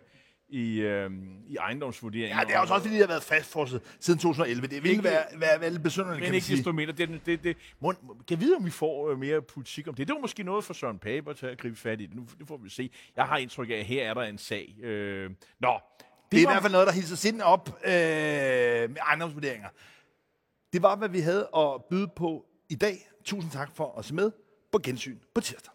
i, 0.51 0.79
øh, 0.79 1.11
i 1.47 1.55
ejendomsvurderingen. 1.55 2.39
Ja, 2.39 2.45
det 2.45 2.55
er 2.55 2.59
også, 2.59 2.73
også 2.73 2.83
fordi, 2.83 2.95
det 2.95 3.03
har 3.03 3.07
været 3.07 3.23
fastfrosset 3.23 3.81
siden 3.99 4.19
2011. 4.19 4.67
Det 4.67 4.83
vil 4.83 4.91
ikke 4.91 5.03
være, 5.03 5.23
være, 5.35 5.61
være 5.61 5.79
besynderligt, 5.79 6.19
Men 6.19 6.23
kan 6.23 6.31
man 6.31 6.35
ikke 6.35 6.55
desto 6.55 6.71
mindre. 6.71 6.93
Det, 6.93 7.21
det, 7.25 7.43
det, 7.43 7.57
må, 7.79 7.93
kan 8.27 8.39
vide, 8.39 8.55
om 8.55 8.65
vi 8.65 8.69
får 8.69 9.11
øh, 9.11 9.19
mere 9.19 9.41
politik 9.41 9.87
om 9.87 9.95
det? 9.95 10.07
Det 10.07 10.13
var 10.13 10.21
måske 10.21 10.43
noget 10.43 10.63
for 10.63 10.73
Søren 10.73 10.99
Pape 10.99 11.33
til 11.33 11.45
at 11.45 11.57
gribe 11.57 11.75
fat 11.75 12.01
i 12.01 12.05
det. 12.05 12.15
Nu 12.15 12.25
det 12.39 12.47
får 12.47 12.57
vi 12.57 12.69
se. 12.69 12.89
Jeg 13.15 13.25
har 13.25 13.37
indtryk 13.37 13.69
af, 13.69 13.73
at 13.73 13.85
her 13.85 14.09
er 14.09 14.13
der 14.13 14.21
en 14.21 14.37
sag. 14.37 14.75
Øh, 14.83 15.31
nå, 15.59 15.79
Det 16.31 16.37
er 16.37 16.41
i 16.41 16.45
var- 16.45 16.51
hvert 16.51 16.61
fald 16.61 16.71
noget, 16.71 16.87
der 16.87 16.93
hilser 16.93 17.15
sind 17.15 17.41
op 17.41 17.69
øh, 17.85 17.91
med 17.91 18.97
ejendomsvurderinger. 19.07 19.69
Det 20.73 20.81
var, 20.81 20.95
hvad 20.95 21.09
vi 21.09 21.19
havde 21.19 21.49
at 21.57 21.83
byde 21.89 22.07
på 22.15 22.45
i 22.69 22.75
dag. 22.75 23.09
Tusind 23.25 23.51
tak 23.51 23.75
for 23.75 23.95
at 23.99 24.05
se 24.05 24.13
med 24.13 24.31
på 24.71 24.79
gensyn 24.83 25.17
på 25.35 25.41
tirsdag. 25.41 25.73